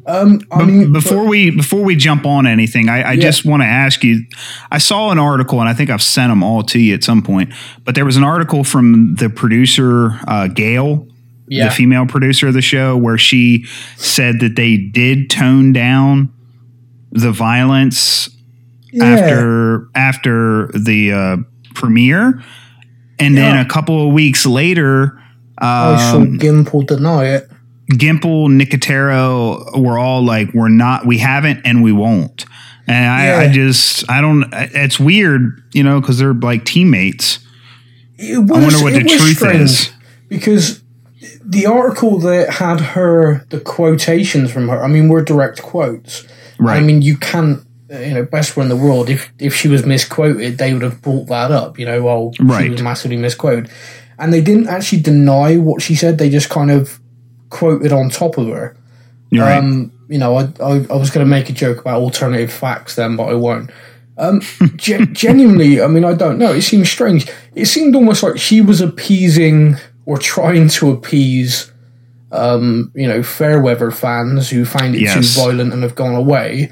[0.05, 3.21] Um, I But mean, before we before we jump on anything, I, I Yeah.
[3.21, 4.25] just want to ask you.
[4.69, 7.21] I saw an article, and I think I've sent them all to you at some
[7.21, 7.53] point.
[7.85, 11.07] But there was an article from the producer uh, Gale,
[11.47, 13.65] yeah, the female producer of the show, where she
[13.95, 16.33] said that they did tone down
[17.11, 18.27] the violence
[18.93, 21.37] yeah, after after the uh,
[21.73, 22.41] premiere,
[23.19, 25.19] and then a couple of weeks later,
[25.57, 27.49] I saw um, Gimple deny it.
[27.91, 32.45] Gimple, Nicotero were all like, "We're not, we haven't, and we won't."
[32.87, 34.45] And I, I just, I don't.
[34.51, 37.39] It's weird, you know, because they're like teammates.
[38.17, 39.91] It I wonder what the was truth strange is.
[40.27, 40.83] because
[41.45, 44.83] the article that had her the quotations from her.
[44.83, 46.25] I mean, were direct quotes.
[46.59, 46.77] Right.
[46.77, 47.65] I mean, you can't.
[47.93, 49.09] You know, best one in the world.
[49.09, 51.77] If if she was misquoted, they would have brought that up.
[51.77, 53.69] You know, well, she was massively misquoted,
[54.17, 56.17] and they didn't actually deny what she said.
[56.17, 56.99] They just kind of
[57.49, 58.75] quoted on top of her.
[59.29, 59.57] You're right.
[59.57, 62.95] Um, you know, I, I, I was going to make a joke about alternative facts
[62.95, 63.69] then, but I won't.
[64.17, 64.41] Um,
[64.75, 66.51] ge- genuinely, I mean, I don't know.
[66.53, 67.27] It seems strange.
[67.55, 69.75] It seemed almost like she was appeasing
[70.05, 71.71] or trying to appease,
[72.31, 75.35] um, you know, Fairweather fans who find it Yes.
[75.35, 76.71] too violent and have gone away.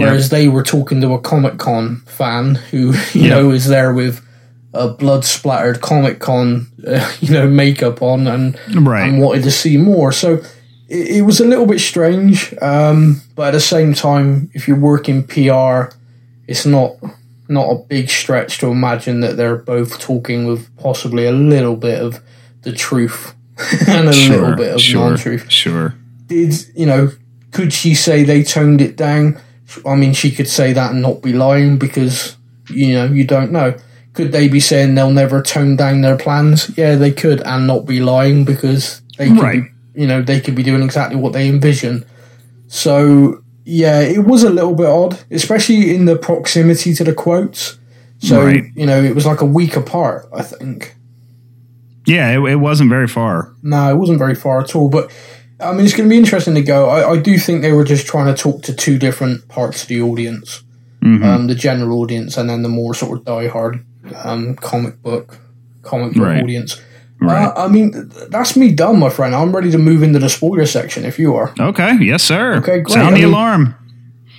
[0.00, 3.30] Whereas they were talking to a Comic Con fan who, you Yep.
[3.30, 4.24] know, is there with
[4.72, 9.08] a blood splattered Comic Con, uh, you know, makeup on and Right.
[9.08, 10.12] and wanted to see more.
[10.12, 10.42] So
[10.88, 14.78] it, it was a little bit strange, um, but at the same time, if you're
[14.78, 15.92] working PR,
[16.46, 16.92] it's not
[17.48, 22.00] not a big stretch to imagine that they're both talking with possibly a little bit
[22.00, 22.20] of
[22.62, 23.34] the truth
[23.88, 25.50] and a little bit of sure, non-truth.
[25.50, 25.94] Sure.
[26.28, 27.10] Did you know?
[27.50, 29.36] Could she say they toned it down?
[29.86, 32.36] I mean, she could say that and not be lying because
[32.68, 33.74] you know you don't know.
[34.12, 36.76] Could they be saying they'll never tone down their plans?
[36.76, 39.62] Yeah, they could, and not be lying because they could Right.
[39.94, 42.04] be, you know, they could be doing exactly what they envision.
[42.68, 47.78] So yeah, it was a little bit odd, especially in the proximity to the quotes.
[48.18, 48.64] So Right.
[48.74, 50.28] you know, it was like a week apart.
[50.34, 50.96] I think.
[52.06, 53.52] Yeah, it, it wasn't very far.
[53.62, 54.88] No, it wasn't very far at all.
[54.88, 55.12] But
[55.62, 56.88] I mean, it's going to be interesting to go.
[56.88, 59.88] I, I do think they were just trying to talk to two different parts of
[59.88, 60.62] the audience
[61.02, 61.24] Mhm.
[61.24, 63.82] um, the general audience and then the more sort of diehard
[64.22, 65.38] um, comic book
[65.82, 66.42] comic book Right.
[66.42, 66.78] audience.
[67.22, 67.46] Right.
[67.46, 69.34] Uh, I mean, th- that's me done, my friend.
[69.34, 71.52] I'm ready to move into the spoiler section if you are.
[71.58, 71.96] Okay.
[72.00, 72.56] Yes, sir.
[72.56, 72.88] Okay, great.
[72.94, 73.74] Sound I the mean- alarm.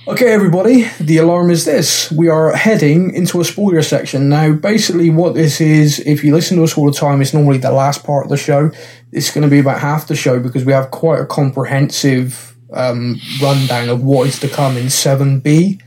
[0.08, 2.10] Okay, everybody, the alarm is this.
[2.10, 4.28] We are heading into a spoiler section.
[4.28, 7.58] Now, basically, what this is, if you listen to us all the time, it's normally
[7.58, 8.72] the last part of the show.
[9.12, 13.20] It's going to be about half the show because we have quite a comprehensive um,
[13.40, 15.80] rundown of what is to come in 7B.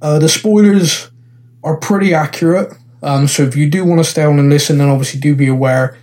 [0.00, 1.08] Uh, the spoilers
[1.62, 2.76] are pretty accurate.
[3.00, 5.46] Um, so if you do want to stay on and listen, then obviously do be
[5.46, 5.96] aware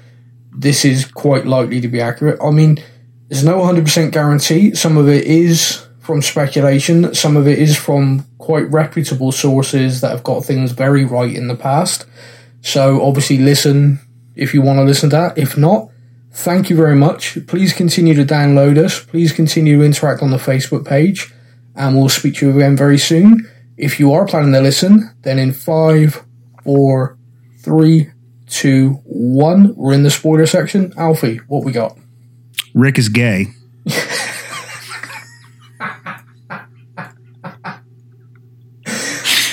[0.53, 2.39] this is quite likely to be accurate.
[2.41, 2.81] I mean,
[3.27, 4.75] there's no 100% guarantee.
[4.75, 10.09] Some of it is from speculation, some of it is from quite reputable sources that
[10.09, 12.07] have got things very right in the past.
[12.61, 13.99] So obviously, listen
[14.35, 15.37] if you want to listen to that.
[15.37, 15.91] If not,
[16.31, 17.37] thank you very much.
[17.45, 18.99] Please continue to download us.
[18.99, 21.31] Please continue to interact on the Facebook page,
[21.75, 23.47] and we'll speak to you again very soon.
[23.77, 26.25] If you are planning to listen, then in five,
[26.63, 27.19] four,
[27.59, 28.09] three,
[28.47, 30.91] two, one, we're in the spoiler section.
[30.97, 31.95] Alfie, what we got?
[32.73, 33.45] Rick is gay.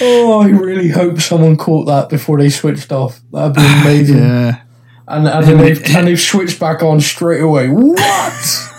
[0.01, 3.21] Oh, I really hope someone caught that before they switched off.
[3.33, 4.19] That'd be amazing.
[4.19, 4.63] Yeah.
[5.09, 7.69] And, and then they've, and they've switched back on straight away.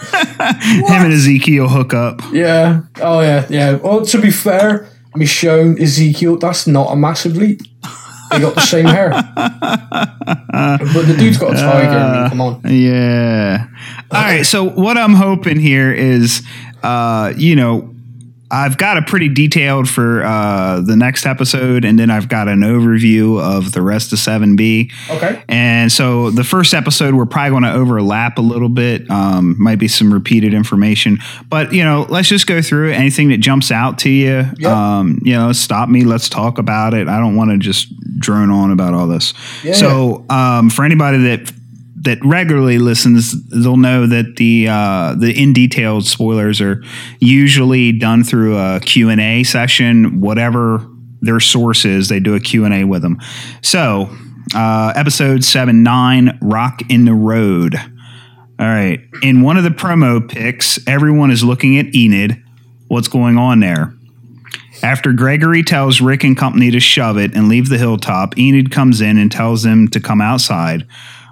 [0.10, 0.24] What?
[0.50, 2.22] Him and Ezekiel hook up.
[2.32, 2.82] Yeah.
[3.02, 3.46] Oh, yeah.
[3.50, 3.74] Yeah.
[3.76, 7.62] Well, to be fair, Michonne, Ezekiel, that's not a massive leap.
[8.32, 9.10] They got the same hair.
[9.36, 12.22] but the dude's got a tiger.
[12.22, 12.62] Mean, come on.
[12.66, 13.68] Yeah.
[14.12, 14.46] All right.
[14.46, 16.42] So what I'm hoping here is,
[16.84, 17.94] uh, you know,
[18.50, 22.62] I've got a pretty detailed for uh, the next episode, and then I've got an
[22.62, 24.92] overview of the rest of 7B.
[25.10, 25.44] Okay.
[25.50, 29.10] And so the first episode, we're probably going to overlap a little bit.
[29.12, 31.18] Um, might be some repeated information,
[31.50, 32.94] but you know, let's just go through it.
[32.96, 34.66] Anything that jumps out to you, Yep.
[34.72, 36.04] um, you know, stop me.
[36.06, 37.08] Let's talk about it.
[37.08, 39.34] I don't want to just drone on about all this.
[39.64, 39.74] Yeah.
[39.74, 41.52] So um, for anybody that
[42.08, 46.82] that regularly listens, they'll know that the uh, the in detailed spoilers are
[47.20, 50.22] usually done through a Q and A session.
[50.22, 50.88] Whatever
[51.20, 53.20] their source is, they do a Q and A with them.
[53.62, 54.10] So,
[54.56, 57.76] uh, episode seven nine, Rock in the Road.
[57.76, 62.42] All right, in one of the promo pics, everyone is looking at Enid.
[62.88, 63.94] What's going on there?
[64.82, 69.02] After Gregory tells Rick and company to shove it and leave the hilltop, Enid comes
[69.02, 70.88] in and tells them to come outside.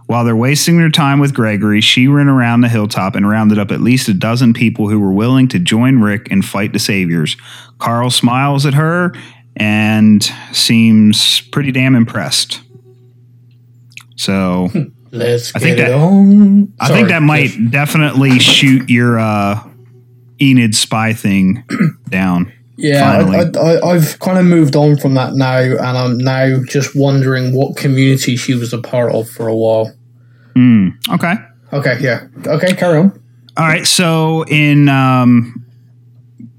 [0.08, 3.72] While they're wasting their time with Gregory, she ran around the hilltop and rounded up
[3.72, 7.36] at least a dozen people who were willing to join Rick and fight the Saviors.
[7.80, 9.14] Carl smiles at her
[9.56, 12.62] and seems pretty damn impressed.
[14.16, 14.70] So
[15.12, 16.74] Let's I think that- on.
[16.80, 19.64] I Sorry, think that might definitely shoot your uh,
[20.42, 21.64] Enid spy thing
[22.10, 22.52] down.
[22.78, 23.38] Yeah, finally.
[23.38, 27.54] I, I, I've kind of moved on from that now, and I'm now just wondering
[27.56, 29.94] what community she was a part of for a while.
[30.56, 30.90] Hmm.
[31.10, 31.36] Okay.
[31.74, 32.28] Okay, yeah.
[32.46, 33.22] Okay, carry on.
[33.58, 33.86] All right.
[33.88, 35.66] So in um,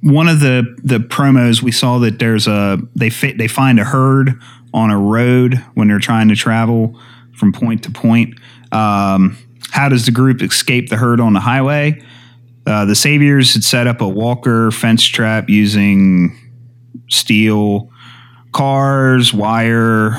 [0.03, 3.85] one of the the promos, we saw that there's a they fit they find a
[3.85, 4.41] herd
[4.73, 6.99] on a road when they're trying to travel
[7.35, 8.39] from point to point.
[8.73, 9.37] Um,
[9.71, 12.03] how does the group escape the herd on the highway?
[12.67, 16.37] Uh, the Saviors had set up a Walker fence trap using
[17.09, 17.91] steel
[18.53, 20.15] cars, wire,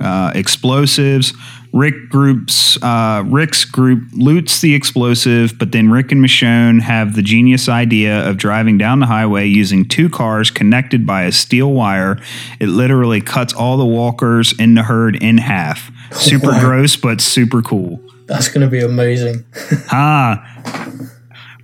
[0.00, 1.32] uh, explosives.
[1.72, 7.22] Rick groups uh, Rick's group loots the explosive, but then Rick and Michonne have the
[7.22, 12.18] genius idea of driving down the highway using two cars connected by a steel wire.
[12.58, 15.92] It literally cuts all the walkers in the herd in half.
[16.12, 16.60] Super Wow.
[16.60, 18.00] gross, but super cool.
[18.26, 19.44] That's going to be amazing.
[19.92, 20.44] Ah.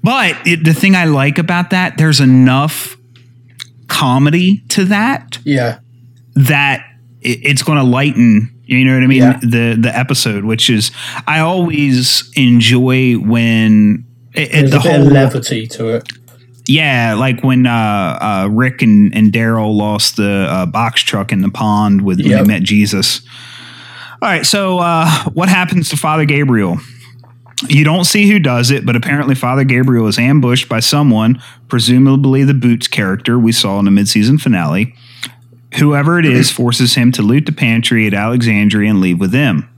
[0.06, 2.96] But it, the thing I like about that, there's enough
[3.88, 5.80] comedy to that Yeah,
[6.36, 6.86] that
[7.20, 8.52] it, it's going to lighten.
[8.66, 9.22] You know what I mean?
[9.22, 9.40] Yeah.
[9.40, 10.92] The the episode, which is
[11.26, 16.08] I always enjoy when it, the whole levity to it.
[16.68, 21.40] yeah, like when uh, uh, Rick and, and Daryl lost the uh, box truck in
[21.40, 23.22] the pond with when they met Jesus.
[24.22, 26.78] All right, so uh, what happens to Father Gabriel?
[27.68, 32.44] You don't see who does it, but apparently Father Gabriel is ambushed by someone, presumably
[32.44, 34.94] the Boots character we saw in the midseason finale.
[35.78, 39.68] Whoever it is forces him to loot the pantry at Alexandria and leave with them.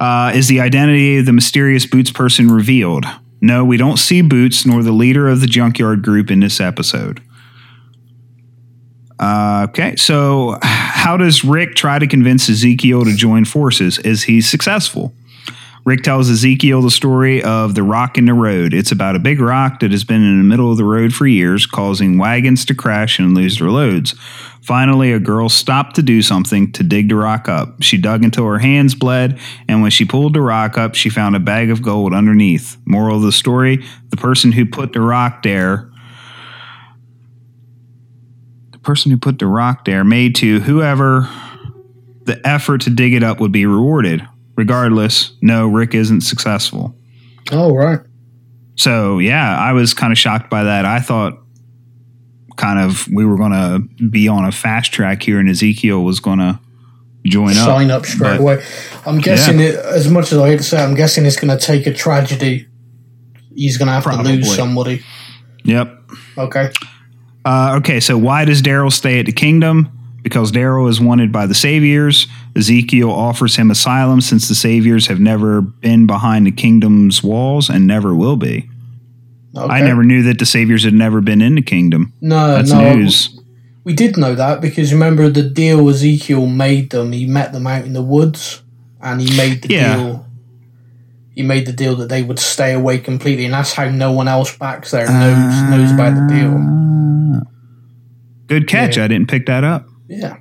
[0.00, 3.04] Uh, is the identity of the mysterious Boots person revealed?
[3.40, 7.22] No, we don't see Boots nor the leader of the junkyard group in this episode.
[9.20, 14.00] Uh, okay, so how does Rick try to convince Ezekiel to join forces?
[14.00, 15.14] Is he successful?
[15.84, 18.72] Rick tells Ezekiel the story of the rock in the road.
[18.72, 21.26] It's about a big rock that has been in the middle of the road for
[21.26, 24.14] years, causing wagons to crash and lose their loads.
[24.62, 27.82] Finally, a girl stopped to do something to dig the rock up.
[27.82, 31.34] She dug until her hands bled, and when she pulled the rock up, she found
[31.34, 32.76] a bag of gold underneath.
[32.84, 35.90] Moral of the story the person who put the rock there
[38.70, 41.28] the person who put the rock there made to whoever
[42.24, 44.26] the effort to dig it up would be rewarded.
[44.56, 46.94] Regardless, no, Rick isn't successful.
[47.50, 48.00] Oh, right.
[48.76, 50.84] So, yeah, I was kind of shocked by that.
[50.84, 51.38] I thought
[52.56, 56.20] kind of we were going to be on a fast track here, and Ezekiel was
[56.20, 56.60] going to
[57.24, 57.66] join up.
[57.66, 58.64] sign up straight but- away.
[59.06, 59.74] I'm guessing it.
[59.76, 62.68] As much as I hate to say, I'm guessing it's going to take a tragedy.
[63.54, 65.02] He's going to have to lose somebody.
[65.64, 66.10] Yep.
[66.38, 66.70] Okay.
[67.44, 69.90] Uh, okay, so why does Daryl stay at the kingdom?
[70.22, 72.28] Because Daryl is wanted by the Saviors.
[72.56, 77.86] Ezekiel offers him asylum since the Saviors have never been behind the kingdom's walls and
[77.86, 78.68] never will be.
[79.56, 79.72] okay.
[79.72, 82.12] I never knew that the Saviors had never been in the kingdom.
[82.20, 82.94] No, That's no.
[82.94, 83.38] news.
[83.84, 87.12] We did know that because remember the deal Ezekiel made them.
[87.12, 88.62] He met them out in the woods,
[89.00, 89.96] and he made the Yeah.
[89.96, 90.26] deal.
[91.34, 94.28] He made the deal that they would stay away completely, and that's how no one
[94.28, 96.54] else back there knows knows about the deal.
[96.56, 97.40] Ah.
[98.46, 98.98] Good catch.
[98.98, 99.04] Yeah.
[99.04, 99.86] I didn't pick that up.
[100.08, 100.36] Yeah.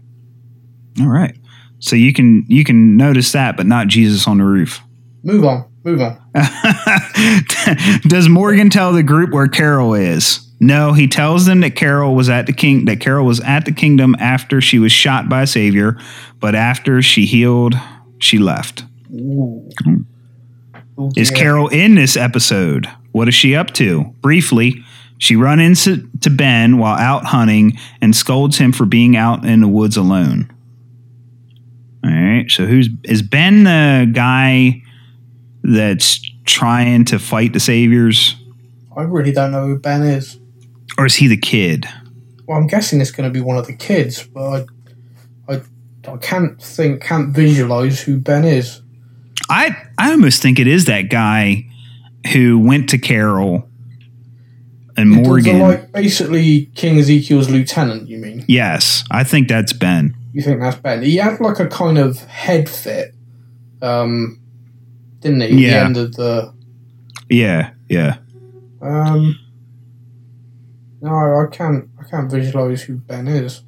[0.99, 1.35] All right.
[1.81, 4.79] So you can you can notice that, but not Jesus on the roof.
[5.23, 5.69] Move on.
[5.83, 6.17] Move on.
[8.03, 10.47] Does Morgan tell the group where Carol is?
[10.59, 13.71] No, he tells them that Carol was at the king that Carol was at the
[13.71, 15.97] kingdom after she was shot by a savior,
[16.39, 17.73] but after she healed,
[18.19, 18.85] she left.
[19.11, 19.67] Ooh.
[20.97, 21.31] Oh, Is.
[21.31, 22.87] Carol in this episode?
[23.11, 24.03] What is she up to?
[24.21, 24.83] Briefly,
[25.17, 29.61] she run into to Ben while out hunting and scolds him for being out in
[29.61, 30.51] the woods alone.
[32.03, 32.49] All right.
[32.49, 34.81] So who's is Ben the guy
[35.63, 38.35] that's trying to fight the saviors,
[38.95, 40.39] I really don't know who Ben is.
[40.97, 41.87] or is he the kid?
[42.47, 44.67] Well, I'm guessing it's going to be one of the kids, but
[45.47, 45.61] I, I,
[46.07, 48.81] I can't think, can't visualize who Ben is.
[49.49, 51.65] I I almost think it is that guy
[52.33, 53.67] who went to Carol
[54.97, 55.59] and Morgan.
[55.59, 58.07] like basically King Ezekiel's lieutenant.
[58.07, 58.45] You mean?
[58.47, 60.15] yes, I think that's Ben.
[60.33, 61.01] You think that's Ben?
[61.03, 63.13] He had like a kind of head fit,
[63.81, 64.39] um,
[65.19, 65.47] didn't he?
[65.47, 65.69] At Yeah.
[65.69, 66.53] The end of the
[67.29, 68.17] Yeah, yeah.
[68.81, 69.37] um.
[71.01, 71.89] No, I can't.
[71.99, 73.61] I can't visualize who Ben is.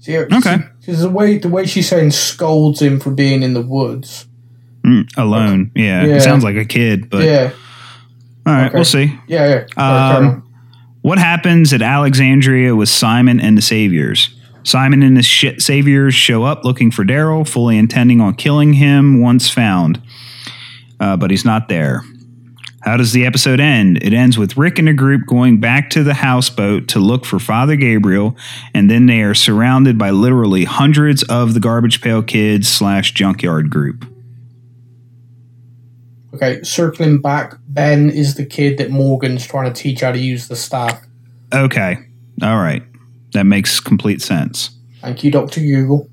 [0.00, 0.58] See, Okay.
[0.78, 4.26] Because the way the way she's saying scolds him for being in the woods.
[4.84, 5.70] Mm, alone.
[5.74, 6.04] Yeah.
[6.04, 6.16] Yeah.
[6.16, 7.50] It sounds like a kid, but yeah,
[8.46, 8.74] all right, okay.
[8.74, 9.18] we'll see.
[9.28, 10.16] yeah, yeah.
[10.16, 10.46] Um.
[11.02, 14.34] What happens at Alexandria with Simon and the Saviors?
[14.62, 19.20] Simon and his sh- Saviors show up looking for Daryl, fully intending on killing him
[19.20, 20.00] once found,
[20.98, 22.02] uh, but he's not there.
[22.82, 24.02] How does the episode end?
[24.02, 27.38] It ends with Rick and the group going back to the houseboat to look for
[27.38, 28.36] Father Gabriel,
[28.72, 33.68] and then they are surrounded by literally hundreds of the Garbage Pail Kids slash Junkyard
[33.68, 34.06] group.
[36.32, 40.48] Okay, circling back, Ben is the kid that Morgan's trying to teach how to use
[40.48, 41.04] the staff.
[41.52, 41.98] Okay,
[42.42, 42.82] all right,
[43.32, 44.70] that makes complete sense.
[45.00, 46.08] Thank you, Doctor Google.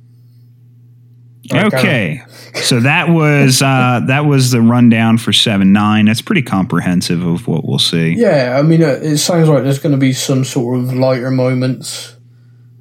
[1.53, 2.21] Okay,
[2.56, 6.06] so that was uh, that was the rundown for seven nine.
[6.06, 8.15] That's pretty comprehensive of what we'll see.
[8.17, 11.32] Yeah, I mean, uh, it sounds like there's going to be some sort of lighter
[11.32, 12.17] moments.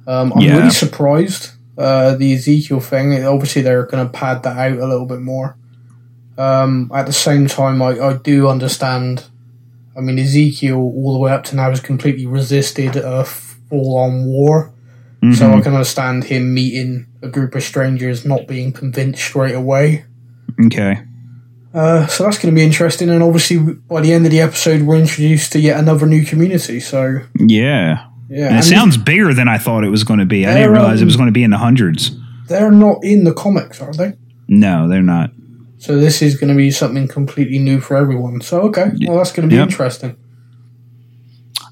[0.05, 0.57] Um, I'm Yeah.
[0.57, 1.51] really surprised.
[1.77, 5.55] Uh, the Ezekiel thing, obviously, they're going to pad that out a little bit more.
[6.37, 9.25] Um, at the same time, I, I do understand.
[9.95, 13.23] I mean, Ezekiel, all the way up to now, has completely resisted a
[13.69, 14.71] full on war.
[15.33, 15.63] So I Mhm.
[15.63, 20.03] can understand him meeting a group of strangers, not being convinced straight away.
[20.67, 20.99] Okay,
[21.73, 23.57] Uh, so that's going to be interesting, and obviously
[23.89, 26.79] by the end of the episode, we're introduced to yet another new community.
[26.79, 30.25] So yeah, yeah, and it and sounds bigger than I thought it was going to
[30.25, 30.45] be.
[30.47, 32.11] I didn't realize it um, was going to be in the hundreds.
[32.47, 34.13] they're not in the comics, are they?
[34.47, 35.31] No, they're not.
[35.77, 38.41] So this is going to be something completely new for everyone.
[38.41, 39.69] So okay, well that's going to be Yep.
[39.69, 40.15] interesting.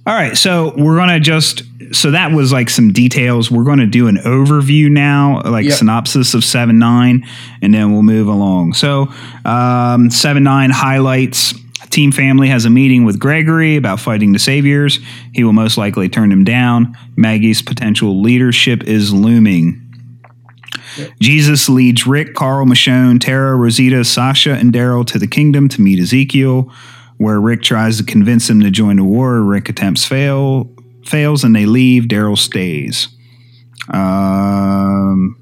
[0.07, 3.49] All right, so we're gonna just so that was like some details.
[3.49, 5.73] We're gonna do an overview now, like Yep.
[5.79, 7.25] synopsis of seven nine,
[7.61, 8.73] and then we'll move along.
[8.73, 9.11] So
[9.45, 11.53] um, seven nine highlights.
[11.89, 14.99] Team Family has a meeting with Gregory about fighting the Saviors.
[15.33, 16.97] He will most likely turn him down.
[17.15, 19.81] Maggie's potential leadership is looming.
[21.21, 25.99] Jesus leads Rick, Carl, Michonne, Tara, Rosita, Sasha, and Daryl to the kingdom to meet
[25.99, 26.71] Ezekiel,
[27.17, 29.41] where Rick tries to convince him to join the war.
[29.41, 30.69] Rick attempts fail
[31.05, 32.03] fails and they leave.
[32.03, 33.09] Daryl stays.
[33.89, 35.37] Um,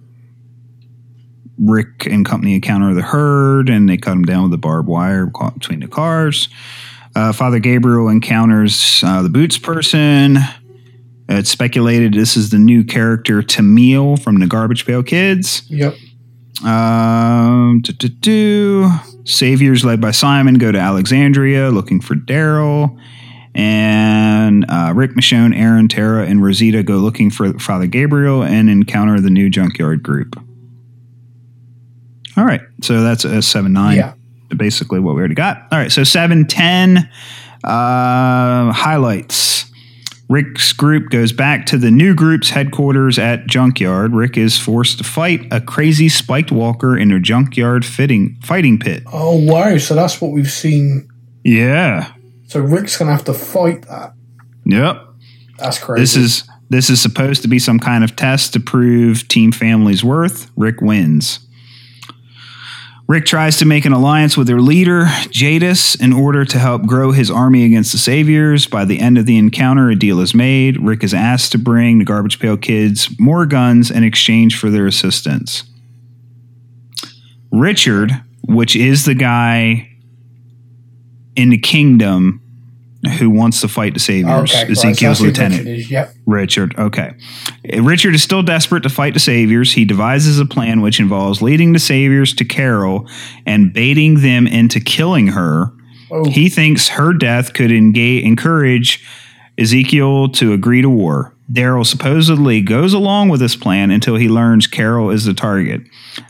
[1.58, 5.28] Rick and company encounter the herd and they cut him down with a barbed wire
[5.28, 6.50] caught between the cars.
[7.16, 10.38] Uh, Father Gabriel encounters uh, the boots person.
[11.30, 15.64] It's speculated this is the new character Tamiel from the Garbage Pail Kids.
[15.70, 15.96] Yep.
[16.64, 18.90] Um, do-do-do.
[19.26, 23.00] Saviors led by Simon go to Alexandria looking for Daryl.
[23.56, 29.20] And uh, Rick, Michonne, Aaron, Tara, and Rosita go looking for Father Gabriel and encounter
[29.20, 30.36] the new junkyard group.
[32.36, 32.62] All right.
[32.82, 33.96] So that's a 7 9.
[33.96, 34.14] Yeah.
[34.56, 35.68] Basically what we already got.
[35.72, 35.92] All right.
[35.92, 36.98] So 7 10
[37.64, 39.72] uh, highlights.
[40.30, 44.14] Rick's group goes back to the new group's headquarters at Junkyard.
[44.14, 49.04] Rick is forced to fight a crazy spiked walker in a junkyard fitting fighting pit.
[49.12, 49.78] Oh wow!
[49.78, 51.10] So that's what we've seen.
[51.44, 52.14] Yeah.
[52.48, 54.14] So Rick's gonna have to fight that.
[54.66, 55.08] Yep.
[55.58, 56.02] That's crazy.
[56.02, 60.04] This is this is supposed to be some kind of test to prove Team Family's
[60.04, 60.50] worth.
[60.56, 61.40] Rick wins.
[63.08, 67.12] Rick tries to make an alliance with their leader, Jadis, in order to help grow
[67.12, 68.66] his army against the Saviors.
[68.66, 70.80] By the end of the encounter, a deal is made.
[70.82, 74.88] Rick is asked to bring the Garbage Pail Kids more guns in exchange for their
[74.88, 75.64] assistance.
[77.52, 79.90] Richard, which is the guy
[81.36, 82.43] in the kingdom
[83.20, 84.72] who wants to fight the Saviors, okay.
[84.72, 85.66] Ezekiel's lieutenant.
[85.66, 86.14] Richard is, Yep.
[86.26, 86.76] Richard.
[86.78, 87.14] Okay.
[87.80, 89.74] Richard is still desperate to fight the Saviors.
[89.74, 93.08] He devises a plan which involves leading the Saviors to Carol
[93.46, 95.74] and baiting them into killing her.
[96.12, 96.30] Oh.
[96.30, 99.04] He thinks her death could engage, encourage
[99.58, 101.34] Ezekiel to agree to war.
[101.52, 105.82] Daryl supposedly goes along with this plan until he learns Carol is the target.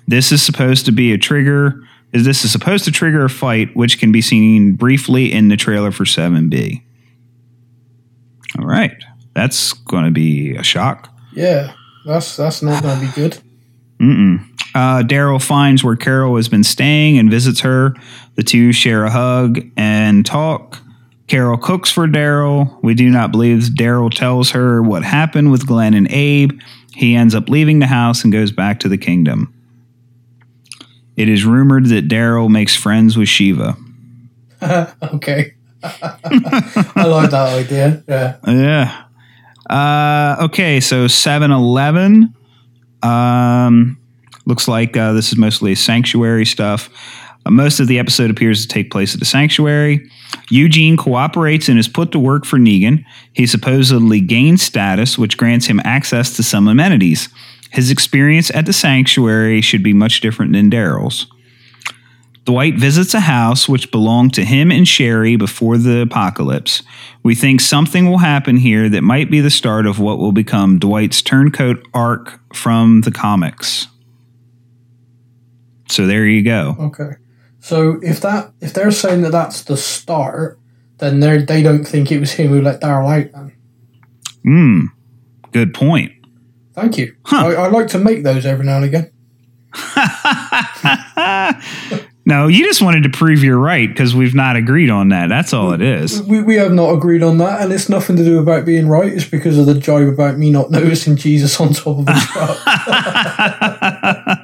[0.08, 1.82] This is supposed to be a trigger.
[2.14, 5.58] Is this is supposed to trigger a fight, which can be seen briefly in the
[5.58, 6.84] trailer for 7B.
[8.60, 8.96] All right.
[9.34, 11.10] That's going to be a shock.
[11.34, 11.74] Yeah.
[12.06, 13.38] That's that's not gonna be good.
[14.00, 14.46] Mm-mm.
[14.76, 17.94] Uh, Daryl finds where Carol has been staying and visits her.
[18.36, 20.80] The two share a hug and talk.
[21.28, 22.78] Carol cooks for Daryl.
[22.84, 26.60] We do not believe Daryl tells her what happened with Glenn and Abe.
[26.94, 29.54] He ends up leaving the house and goes back to the kingdom.
[31.16, 33.78] It is rumored that Daryl makes friends with Shiva.
[34.62, 35.54] okay.
[35.84, 38.04] I like that idea.
[38.08, 38.38] Yeah.
[38.48, 39.04] Yeah.
[39.70, 42.34] Uh, okay, so 7 Eleven.
[43.02, 43.98] Um,
[44.46, 46.90] looks like uh, this is mostly sanctuary stuff.
[47.46, 50.10] Uh, most of the episode appears to take place at the sanctuary.
[50.50, 53.04] Eugene cooperates and is put to work for Negan.
[53.34, 57.30] He supposedly gains status, which grants him access to some amenities.
[57.74, 61.26] His experience at the sanctuary should be much different than Daryl's.
[62.46, 66.84] Dwight visits a house which belonged to him and Sherry before the apocalypse.
[67.24, 70.78] We think something will happen here that might be the start of what will become
[70.78, 73.88] Dwight's turncoat arc from the comics.
[75.90, 76.76] So there you go.
[76.80, 77.16] Okay.
[77.60, 80.60] So if that if they're saying that that's the start,
[81.00, 83.32] then they they don't think it was him who let Daryl out.
[83.32, 83.54] Then
[84.44, 84.86] Hmm.
[85.52, 86.12] Good point.
[86.74, 87.16] Thank you.
[87.32, 89.12] I, I like to make those every now and again.
[92.26, 95.28] No, you just wanted to prove you're right because we've not agreed on that.
[95.28, 96.22] That's all it is.
[96.22, 99.12] We, we have not agreed on that, and it's nothing to do about being right.
[99.12, 102.58] It's because of the jibe about me not noticing Jesus on top of the truck.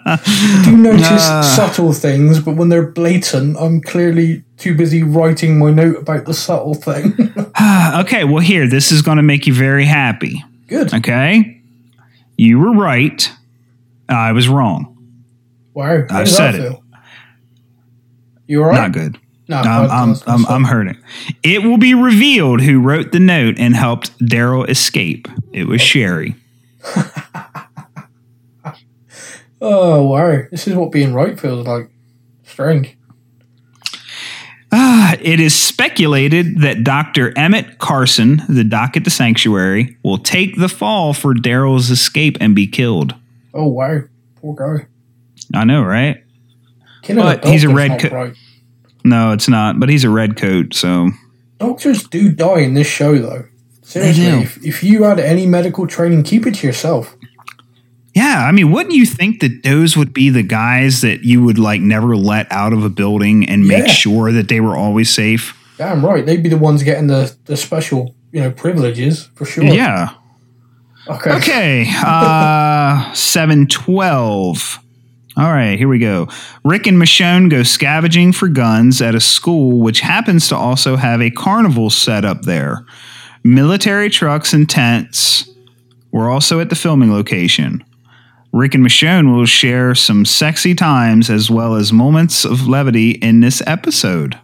[0.06, 1.42] I do notice ah.
[1.42, 6.34] subtle things, but when they're blatant, I'm clearly too busy writing my note about the
[6.34, 7.14] subtle thing.
[8.02, 10.44] okay, well, here, this is going to make you very happy.
[10.68, 10.94] Good.
[10.94, 11.59] Okay?
[12.40, 13.30] You were right.
[14.08, 14.96] I was wrong.
[16.10, 16.62] How I've said it.
[16.62, 16.84] feel?
[18.48, 18.76] You all right?
[18.76, 19.20] Not good.
[19.50, 20.96] No, I'm, I- I'm, I'm, I'm hurting.
[21.44, 25.28] It will be revealed who wrote the note and helped Daryl escape.
[25.52, 26.36] It was Sherry.
[29.62, 30.44] Oh wow!
[30.52, 31.90] This is what being right feels like.
[32.44, 32.96] Strange.
[35.22, 37.38] It is speculated that Dr.
[37.38, 42.56] Emmett Carson, the doc at the sanctuary, will take the fall for Daryl's escape and
[42.56, 43.16] be killed.
[43.54, 44.02] Oh wow!
[44.42, 44.88] Poor guy.
[45.54, 46.24] I know, right?
[47.02, 48.34] Killing But a he's a doctor's red not co- right.
[49.04, 51.10] No, it's not, but he's a red coat, so
[51.58, 53.46] Doctors do die in this show, though.
[53.82, 54.38] Seriously, do.
[54.40, 57.16] if, if you had any medical training, keep it to yourself.
[58.16, 61.60] Yeah, I mean, wouldn't you think that those would be the guys that you would
[61.60, 63.92] like never let out of a building and make Yeah.
[63.94, 65.56] sure that they were always safe?
[65.78, 69.64] Damn right, they'd be the ones getting the, the special, you know, privileges for sure.
[69.64, 70.10] Yeah.
[71.08, 71.32] Okay.
[71.32, 71.94] Okay.
[72.04, 74.80] Uh 712.
[75.38, 76.28] All right, here we go.
[76.66, 81.22] Rick and Michonne go scavenging for guns at a school which happens to also have
[81.22, 82.86] a carnival set up there.
[83.44, 85.50] Military trucks and tents
[86.12, 87.84] were also at the filming location.
[88.52, 93.42] Rick and Michonne will share some sexy times as well as moments of levity in
[93.42, 94.40] this episode.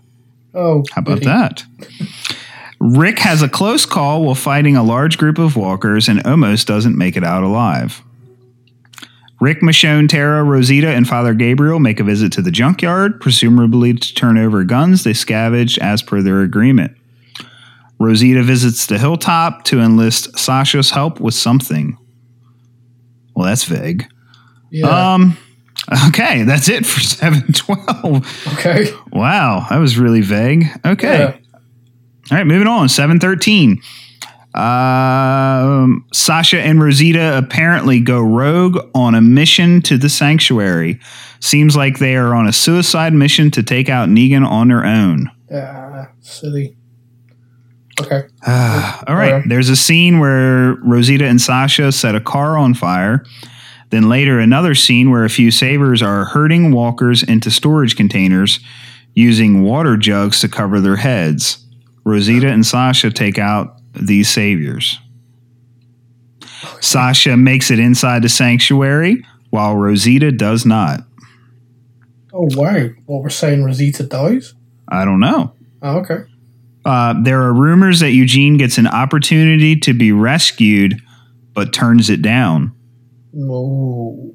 [0.54, 1.26] Oh, How about goody.
[1.26, 1.66] that?
[2.80, 6.98] Rick has a close call while fighting a large group of walkers and almost doesn't
[6.98, 8.02] make it out alive.
[9.42, 14.14] Rick, Michonne, Tara, Rosita, and Father Gabriel make a visit to the junkyard, presumably to
[14.14, 16.96] turn over guns they scavenged as per their agreement.
[18.00, 21.98] Rosita visits the hilltop to enlist Sasha's help with something.
[23.36, 24.08] Well, that's vague.
[24.72, 25.14] Yeah.
[25.14, 25.38] Um,
[26.08, 28.54] okay, that's it for 712.
[28.54, 28.92] okay.
[29.12, 30.66] Wow, that was really vague.
[30.86, 31.20] Okay.
[31.20, 31.38] Yeah.
[32.32, 32.90] All right, moving on.
[32.90, 33.82] 713.
[34.56, 41.00] Um, Sasha and Rosita apparently go rogue on a mission to the sanctuary.
[41.42, 45.30] Seems like they are on a suicide mission to take out Negan on their own.
[45.52, 46.78] Yeah, silly.
[48.02, 48.24] Okay.
[48.46, 49.44] Ah, all right.
[49.48, 53.24] There's a scene where Rosita and Sasha set a car on fire.
[53.90, 58.60] Then later, another scene where a few savers are herding walkers into storage containers
[59.14, 61.66] using water jugs to cover their heads.
[62.04, 65.00] Rosita and Sasha take out these saviors.
[66.44, 71.02] Oh, Sasha makes it inside the sanctuary, while Rosita does not.
[72.34, 72.90] Oh wow!
[73.06, 74.54] What we're saying, Rosita dies.
[74.90, 75.54] I don't know.
[75.82, 76.26] Oh, okay.
[76.86, 81.02] Uh, there are rumors that Eugene gets an opportunity to be rescued,
[81.54, 82.72] but turns it down.
[83.34, 84.34] No.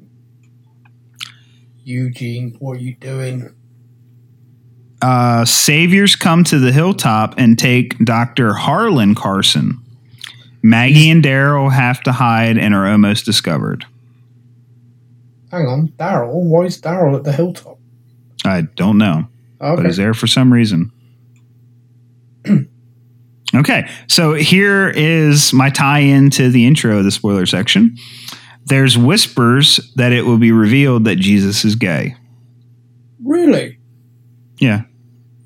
[1.83, 3.55] Eugene, what are you doing?
[5.01, 8.53] uh, saviors come to the hilltop and take Dr.
[8.53, 9.79] Harlan Carson.
[10.61, 13.85] Maggie and Daryl have to hide and are almost discovered.
[15.49, 16.43] Hang on, Daryl.
[16.43, 17.79] Why is Daryl at the hilltop?
[18.45, 19.27] I don't know,
[19.59, 20.91] but he's there for some reason.
[23.55, 27.95] okay, so here is my tie in to the intro of the spoiler section.
[28.65, 32.15] There's whispers that it will be revealed that Jesus is gay.
[33.23, 33.79] Really?
[34.59, 34.83] Yeah,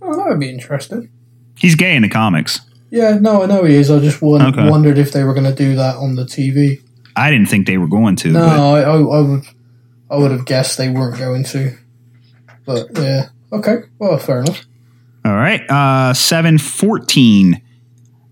[0.01, 1.09] Oh, that would be interesting.
[1.57, 2.59] he's gay in the comics.
[2.91, 3.89] Yeah, no, I know he is.
[3.89, 4.69] I just won- Okay.
[4.69, 6.79] wondered if they were going to do that on the TV.
[7.15, 8.31] I didn't think they were going to.
[8.31, 9.43] No, I, I, I would,
[10.11, 11.75] I would have guessed they weren't going to.
[12.65, 13.77] But yeah, okay.
[13.99, 14.63] Well, fair enough.
[15.25, 15.61] All right.
[15.69, 17.61] Uh, 714.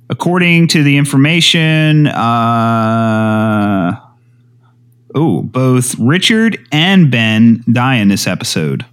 [0.09, 3.99] According to the information, uh,
[5.15, 8.85] oh, both Richard and Ben die in this episode.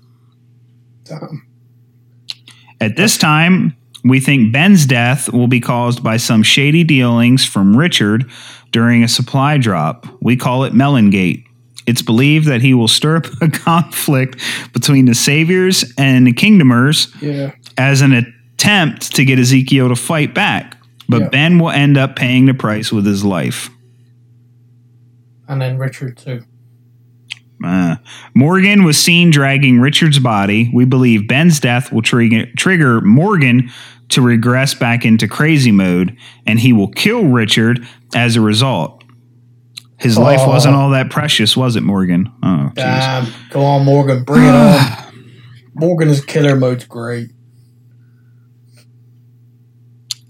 [2.80, 7.76] At this time, we think Ben's death will be caused by some shady dealings from
[7.76, 8.30] Richard
[8.70, 10.06] during a supply drop.
[10.22, 11.44] We call it Melongate.
[11.86, 14.40] It's believed that he will stir up a conflict
[14.72, 17.52] between the Saviors and the Kingdomers Yeah.
[17.80, 20.76] As an attempt to get Ezekiel to fight back.
[21.08, 21.28] But Yeah.
[21.30, 23.70] Ben will end up paying the price with his life.
[25.48, 26.42] And then Richard too.
[27.64, 27.96] Uh,
[28.34, 30.70] Morgan was seen dragging Richard's body.
[30.72, 33.70] We believe Ben's death will trigger, trigger Morgan
[34.10, 36.16] to regress back into crazy mode,
[36.46, 39.04] and he will kill Richard as a result.
[39.98, 40.48] His life Oh.
[40.48, 42.30] wasn't all that precious, was it, Morgan?
[42.42, 42.70] Oh.
[42.74, 43.26] Damn.
[43.50, 44.22] Go on, Morgan.
[44.24, 44.80] Bring it on.
[45.74, 47.30] Morgan's killer mode's great.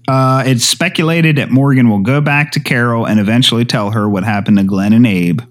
[0.07, 4.23] Uh, it's speculated that Morgan will go back to Carol and eventually tell her what
[4.23, 5.41] happened to Glenn and Abe.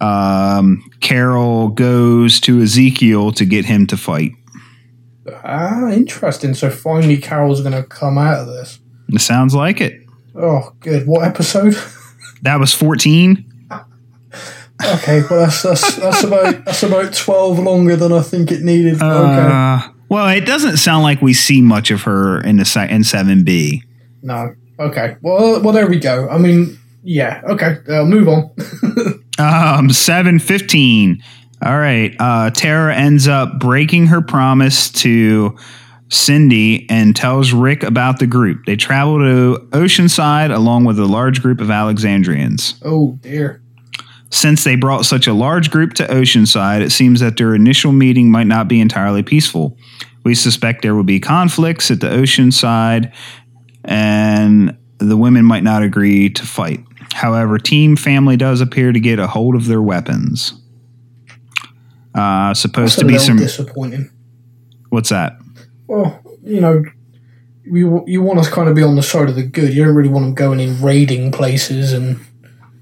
[0.00, 4.32] Um, Carol goes to Ezekiel to get him to fight.
[5.44, 6.54] Ah, interesting.
[6.54, 8.78] So finally, Carol's going to come out of this.
[9.08, 10.00] It sounds like it.
[10.34, 11.06] Oh, good.
[11.06, 11.74] What episode?
[12.42, 13.44] That was 14.
[14.82, 18.94] okay, well that's that's that's about that's about twelve longer than I think it needed.
[18.94, 19.88] okay.
[20.10, 23.80] Well, it doesn't sound like we see much of her in the se- in 7B.
[24.22, 24.54] No.
[24.78, 25.16] Okay.
[25.22, 26.28] Well, well, there we go.
[26.28, 27.40] I mean, yeah.
[27.48, 27.76] Okay.
[27.88, 28.50] Uh, move on.
[29.38, 31.22] Um, 715.
[31.64, 32.14] All right.
[32.18, 35.56] Uh, Tara ends up breaking her promise to
[36.10, 38.66] Cindy and tells Rick about the group.
[38.66, 42.74] They travel to Oceanside along with a large group of Alexandrians.
[42.84, 43.62] oh dear.
[44.30, 48.30] Since they brought such a large group to Oceanside, it seems that their initial meeting
[48.30, 49.76] might not be entirely peaceful.
[50.24, 53.12] We suspect there will be conflicts at the Oceanside,
[53.84, 56.84] and the women might not agree to fight.
[57.12, 60.54] However, Team Family does appear to get a hold of their weapons.
[62.14, 63.36] Uh, supposed to be some.
[63.36, 64.10] disappointing.
[64.90, 65.38] What's that?
[65.86, 66.84] Well, you know,
[67.64, 69.72] you you want to kind of be on the side of the good.
[69.72, 72.20] You don't really want them going in raiding places and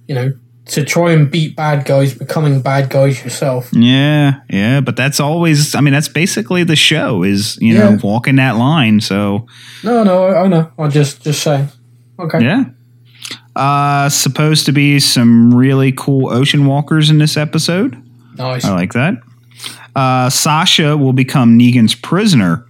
[0.07, 0.32] you know
[0.69, 3.71] to try and beat bad guys, becoming bad guys yourself.
[3.73, 5.75] Yeah, yeah, but that's always.
[5.75, 7.23] I mean, that's basically the show.
[7.23, 9.01] Is you know walking that line.
[9.01, 9.47] So
[9.83, 10.71] No, no, I, I know.
[10.79, 11.69] I just just saying.
[12.19, 12.43] Okay.
[12.43, 12.64] Yeah.
[13.57, 18.01] Uh, supposed to be some really cool ocean walkers in this episode.
[18.37, 18.64] Nice.
[18.64, 19.14] I like that.
[19.97, 22.68] Uh, Sasha will become Negan's prisoner.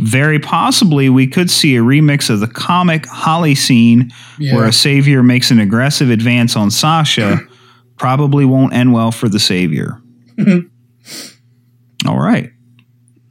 [0.00, 4.54] Very possibly, we could see a remix of the comic Holly scene Yeah.
[4.54, 7.40] where a savior makes an aggressive advance on Sasha.
[7.98, 10.00] Probably won't end well for the savior.
[12.06, 12.52] All right.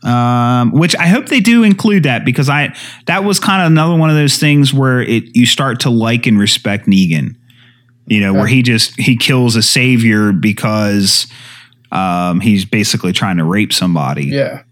[0.03, 2.76] Um, which I hope they do include that because I
[3.07, 6.28] that was kind of another one of those things where it you start to like
[6.28, 7.36] and respect Negan.
[8.05, 11.28] You know, where he just he kills a savior because
[11.91, 14.63] um, he's basically trying to rape somebody, yeah.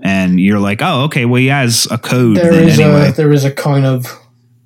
[0.00, 3.08] And you're like, oh, okay, well, he has a code There is anyway.
[3.08, 4.06] a there is a kind of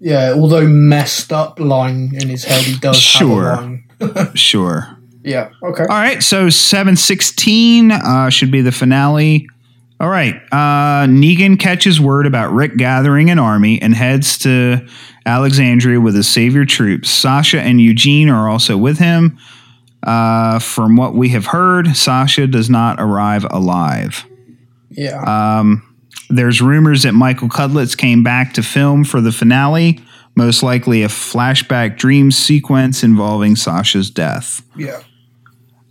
[0.00, 3.50] yeah, although messed up line in his head, he does Sure.
[3.50, 3.84] have a line.
[4.34, 4.98] Sure.
[5.22, 5.50] Yeah.
[5.62, 5.82] Okay.
[5.84, 9.46] All right, so 716 uh, should be the finale.
[10.00, 14.84] All right, uh, Negan catches word about Rick gathering an army and heads to
[15.24, 17.08] Alexandria with his savior troops.
[17.08, 19.38] Sasha and Eugene are also with him.
[20.02, 24.26] Uh, from what we have heard, Sasha does not arrive alive.
[24.92, 25.22] Yeah.
[25.58, 25.88] Um,
[26.30, 30.00] there's rumors that Michael Cudlitz came back to film for the finale,
[30.34, 34.62] most likely a flashback dream sequence involving Sasha's death.
[34.76, 35.02] yeah.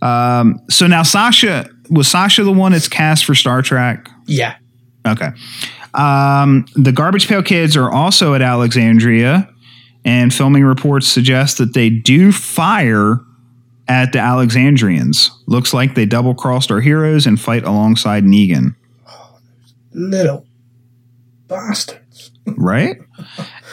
[0.00, 4.08] Um, so now Sasha was Sasha the one that's cast for Star Trek?
[4.26, 4.56] Yeah.
[5.06, 5.28] Okay.
[5.94, 9.48] Um, the Garbage Pail Kids are also at Alexandria,
[10.04, 13.20] and filming reports suggest that they do fire
[13.86, 15.30] at the Alexandrians.
[15.46, 18.74] Looks like they double crossed our heroes and fight alongside Negan.
[19.94, 20.46] Little
[21.48, 22.30] bastards.
[22.56, 22.96] Right?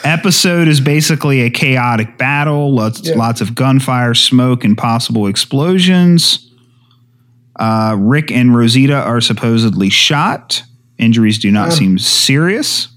[0.03, 3.15] Episode is basically a chaotic battle, lots Yeah.
[3.15, 6.47] lots of gunfire, smoke, and possible explosions.
[7.59, 10.61] Uh, Rick and Rosita are supposedly shot.
[10.99, 11.75] Injuries do not Um.
[11.75, 12.89] seem serious.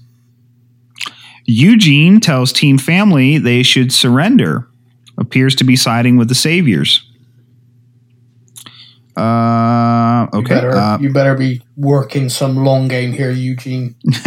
[1.45, 4.67] Eugene tells Team Family they should surrender.
[5.17, 7.03] Appears to be siding with the Saviors.
[9.15, 10.55] Uh, You okay.
[10.55, 13.95] better, Uh, you better be working some long game here, Eugene.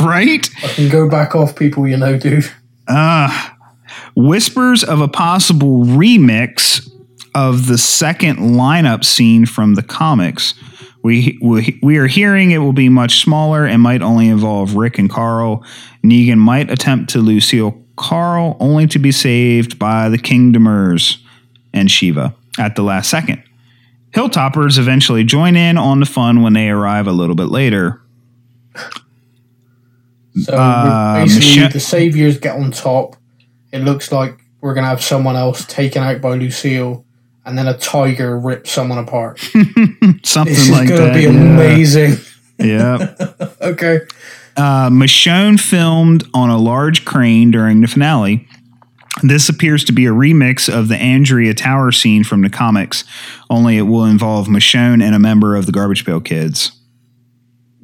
[0.00, 0.48] right?
[0.62, 2.50] I can go back off people, you know, dude.
[2.86, 3.48] Uh,
[4.14, 6.88] whispers of a possible remix
[7.34, 10.54] of the second lineup scene from the comics.
[11.02, 14.98] We, we, we are hearing it will be much smaller and might only involve Rick
[14.98, 15.64] and Carl.
[16.04, 21.18] Negan might attempt to Lucille Carl, only to be saved by the Kingdomers
[21.72, 23.42] and Shiva at the last second.
[24.16, 28.00] Hilltoppers eventually join in on the fun when they arrive a little bit later.
[30.42, 33.16] So Uh, basically, the saviors get on top.
[33.72, 37.04] It looks like we're gonna have someone else taken out by Lucille,
[37.44, 39.38] and then a tiger rips someone apart.
[40.22, 41.14] Something This is like gonna that.
[41.14, 41.28] be yeah.
[41.28, 42.16] amazing.
[42.58, 43.14] Yeah.
[43.60, 44.00] Okay.
[44.56, 48.46] uh, Michonne filmed on a large crane during the finale.
[49.22, 53.04] This appears to be a remix of the Andrea Tower scene from the comics,
[53.48, 56.72] only it will involve Michonne and a member of the Garbage Pail Kids.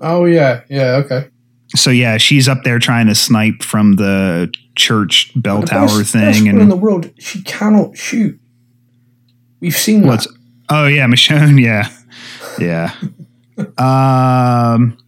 [0.00, 0.96] Oh yeah, yeah.
[1.04, 1.28] Okay.
[1.74, 6.12] So yeah, she's up there trying to snipe from the church bell The tower best-
[6.12, 8.38] best thing, one in the world, she cannot shoot.
[9.60, 10.36] We've seen what's that.
[10.68, 11.88] oh yeah, Michonne, yeah,
[12.58, 12.92] yeah.
[13.78, 14.98] um,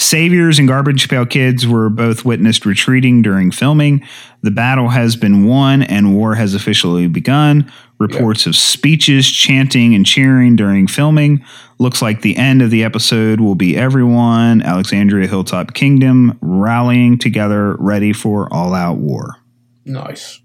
[0.00, 4.02] Saviors and Garbage Pail Kids were both witnessed retreating during filming.
[4.42, 7.70] The battle has been won and war has officially begun.
[7.98, 11.44] Reports of speeches, chanting, and cheering during filming.
[11.78, 17.76] Looks like the end of the episode will be everyone, Alexandria Hilltop Kingdom, rallying together,
[17.78, 19.36] ready for all out war.
[19.84, 20.40] Nice.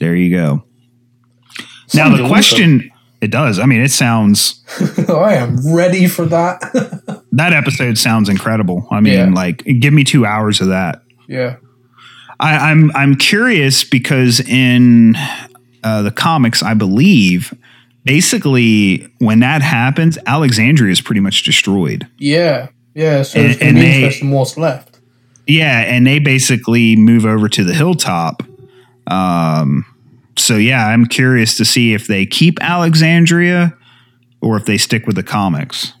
[0.00, 0.64] There you go.
[1.58, 2.28] now, Sounds the awesome.
[2.28, 2.90] question
[3.20, 3.60] it does.
[3.60, 4.64] I mean, it sounds
[5.08, 7.17] I am ready for that.
[7.32, 8.86] that episode sounds incredible.
[8.90, 9.30] I mean, Yeah.
[9.34, 11.02] like, give me two hours of that.
[11.28, 11.56] yeah.
[12.40, 15.16] I, I'm I'm curious because in
[15.82, 17.52] uh, the comics, I believe,
[18.04, 22.06] basically when that happens, Alexandria is pretty much destroyed.
[22.18, 22.68] Yeah.
[22.94, 23.22] Yeah.
[23.22, 25.00] So And- and they- interesting what's left.
[25.48, 28.42] Yeah, and they basically move over to the hilltop.
[29.06, 29.84] Um,
[30.36, 33.74] so yeah, I'm curious to see if they keep Alexandria
[34.40, 35.92] or if they stick with the comics.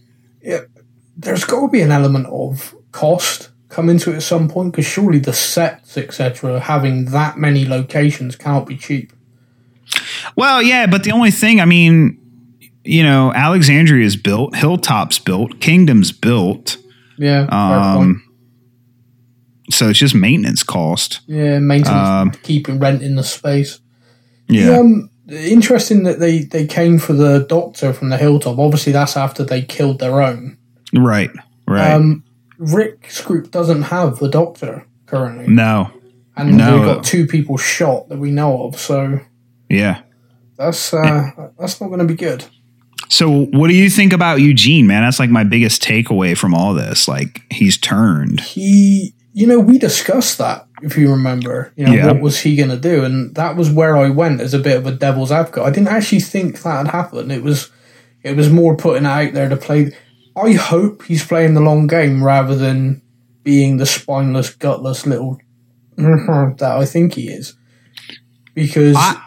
[1.18, 4.86] There's got to be an element of cost come into it at some point because
[4.86, 9.12] surely the sets, etc., having that many locations cannot be cheap.
[10.36, 12.18] Well, yeah, but the only thing, I mean,
[12.84, 16.78] you know, Alexandria is built, Hilltop's built, Kingdom's built.
[17.18, 17.46] Yeah.
[17.50, 18.22] Um,
[19.70, 21.20] so it's just maintenance cost.
[21.26, 21.58] Yeah.
[21.58, 23.80] Maintenance, um, keeping rent in the space.
[24.48, 24.78] Yeah.
[24.78, 28.58] Um, interesting that they they came for the doctor from the hilltop.
[28.58, 30.57] Obviously, that's after they killed their own.
[30.94, 31.30] Right.
[31.66, 31.92] Right.
[31.92, 32.24] Um,
[32.58, 35.90] Rick's group doesn't have the doctor currently, no.
[36.36, 36.76] and no.
[36.78, 38.78] they've got two people shot that we know of.
[38.78, 39.20] So
[39.68, 40.00] Yeah.
[40.56, 42.44] that's uh, that's not going to be good.
[43.10, 45.02] So what do you think about Eugene, man?
[45.02, 47.06] That's like my biggest takeaway from all this.
[47.08, 48.40] Like he's turned.
[48.40, 51.72] He, you know, we discussed that if you remember.
[51.76, 52.06] You know, Yeah.
[52.06, 53.04] what was he going to do?
[53.04, 55.62] And that was where I went as a bit of a devil's advocate.
[55.62, 57.32] I didn't actually think that had happened.
[57.32, 57.70] It was,
[58.22, 59.92] it was more putting out there to play.
[60.42, 63.02] I hope he's playing the long game rather than
[63.44, 65.38] being the spineless, gutless little
[65.96, 67.54] that I think he is.
[68.54, 69.22] Because I-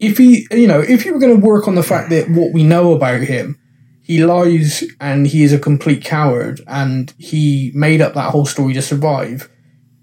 [0.00, 2.52] if he, you know, if you were going to work on the fact that what
[2.52, 3.58] we know about him,
[4.00, 8.74] he lies and he is a complete coward and he made up that whole story
[8.74, 9.48] to survive.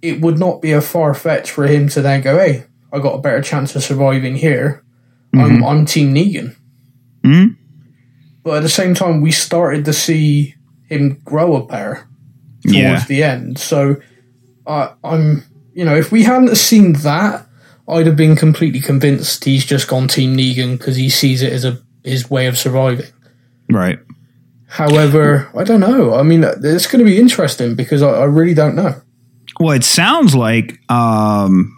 [0.01, 3.15] it would not be a far fetch for him to then go, "Hey, I got
[3.15, 4.83] a better chance of surviving here.
[5.33, 6.55] I'm I'm Team Negan."
[7.23, 7.54] Mhm.
[8.45, 10.53] But at the same time, we started to see
[10.87, 12.07] him grow a pair
[12.61, 13.03] towards Yeah.
[13.07, 13.57] the end.
[13.57, 13.97] So
[14.67, 15.43] uh, I'm,
[15.73, 17.47] you know, if we hadn't seen that,
[17.89, 21.65] I'd have been completely convinced he's just gone Team Negan because he sees it as
[21.65, 23.07] a his way of surviving.
[23.69, 23.97] Right.
[24.67, 26.13] However, I don't know.
[26.13, 29.01] I mean, it's going to be interesting because I, I really don't know.
[29.59, 31.74] Well, it sounds like um,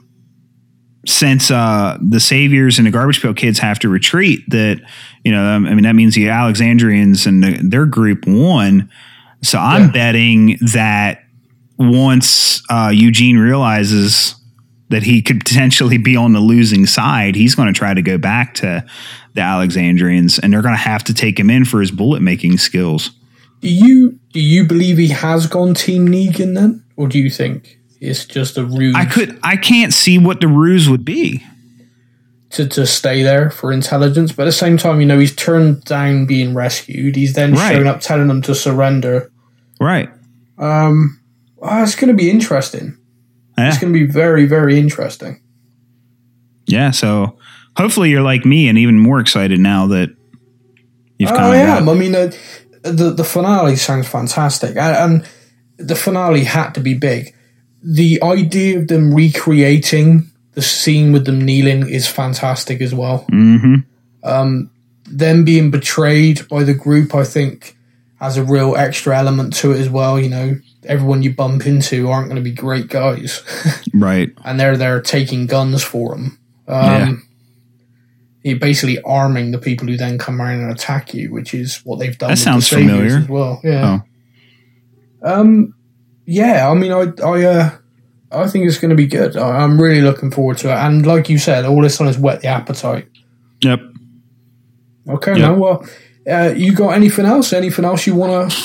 [1.08, 4.82] since uh, the Saviors and the Garbage Pail Kids have to retreat, that
[5.24, 8.90] you know, um, I mean, that means the Alexandrians and the, their group won.
[9.42, 9.92] So I'm Yeah.
[9.92, 11.24] betting that
[11.78, 14.36] once uh, Eugene realizes
[14.90, 18.18] that he could potentially be on the losing side, he's going to try to go
[18.18, 18.84] back to
[19.34, 22.58] the Alexandrians, and they're going to have to take him in for his bullet making
[22.58, 23.12] skills.
[23.62, 27.77] Do you do you believe he has gone Team Negan then, or do you think
[28.00, 31.44] it's just a ruse I could, I can't see what the ruse would be.
[32.52, 34.32] to, to stay there for intelligence?
[34.32, 37.16] But at the same time, you know, he's turned down being rescued.
[37.16, 37.74] He's then Right.
[37.74, 39.32] shown up telling them to surrender.
[39.82, 40.10] Right.
[40.58, 41.20] Um,
[41.62, 42.98] oh, it's going to be interesting.
[43.58, 43.68] Yeah.
[43.70, 45.42] It's going to be very very interesting.
[46.68, 47.38] Yeah, so
[47.76, 50.10] hopefully you're like me and even more excited now that
[51.18, 51.86] you've Oh, kind I am.
[51.86, 51.96] got.
[51.96, 52.32] I mean, uh,
[52.84, 54.96] the the finale sounds fantastic, and,
[55.78, 57.34] and the finale had to be big.
[57.90, 63.20] The idea of them recreating the scene with them kneeling is fantastic as well.
[63.30, 63.76] hmm
[64.24, 67.78] Them being betrayed by the group, I think,
[68.20, 70.20] has a real extra element to it as well.
[70.20, 73.42] You know, everyone you bump into aren't going to be great guys,
[73.94, 74.32] Right.
[74.44, 76.38] and they're there taking guns for them.
[76.68, 77.04] Yeah.
[77.04, 77.28] Um,
[78.44, 82.00] You're basically arming the people who then come around and attack you, which is what
[82.00, 82.30] they've done.
[82.30, 83.18] That with sounds familiar.
[83.20, 83.62] as well.
[83.64, 84.00] Yeah.
[85.22, 85.74] Um.
[86.28, 86.70] Yeah.
[86.70, 87.72] I mean, I I uh,
[88.32, 89.36] I think it's going to be good.
[89.36, 90.76] I, I'm really looking forward to it.
[90.76, 93.10] And like you said, all this done is whet the appetite.
[93.62, 93.80] Yep.
[95.10, 95.32] Okay.
[95.32, 95.40] Yep.
[95.40, 95.88] Now, well,
[96.30, 97.54] uh, you got anything else?
[97.54, 98.58] Anything else you want to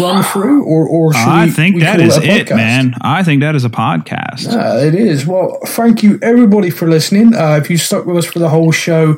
[0.00, 2.94] run through, or or should I we, think we that is it, man.
[3.00, 4.52] I think that is a podcast.
[4.52, 5.26] Yeah, it is.
[5.26, 7.34] Well, thank you everybody for listening.
[7.34, 9.16] Uh, if you stuck with us for the whole show,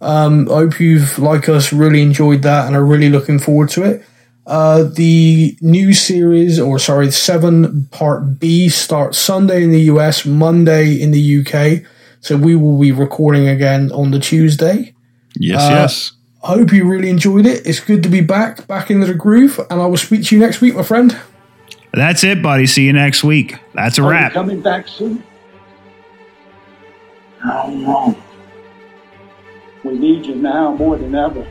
[0.00, 3.82] um, I hope you've, like us, really enjoyed that and are really looking forward to
[3.84, 4.04] it.
[4.46, 11.00] Uh, the new series, or sorry, seven part B starts Sunday in the US, Monday
[11.00, 11.82] in the UK.
[12.20, 14.94] So we will be recording again on the Tuesday.
[15.38, 16.12] Yes, Uh, yes.
[16.42, 17.66] I hope you really enjoyed it.
[17.66, 20.40] It's good to be back, back into the groove, and I will speak to you
[20.42, 21.16] next week, my friend.
[21.94, 22.66] That's it, buddy.
[22.66, 23.56] See you next week.
[23.72, 24.32] That's a Are you wrap.
[24.34, 25.22] coming back soon?
[27.42, 28.16] I don't know.
[29.84, 31.46] We need you now more than ever.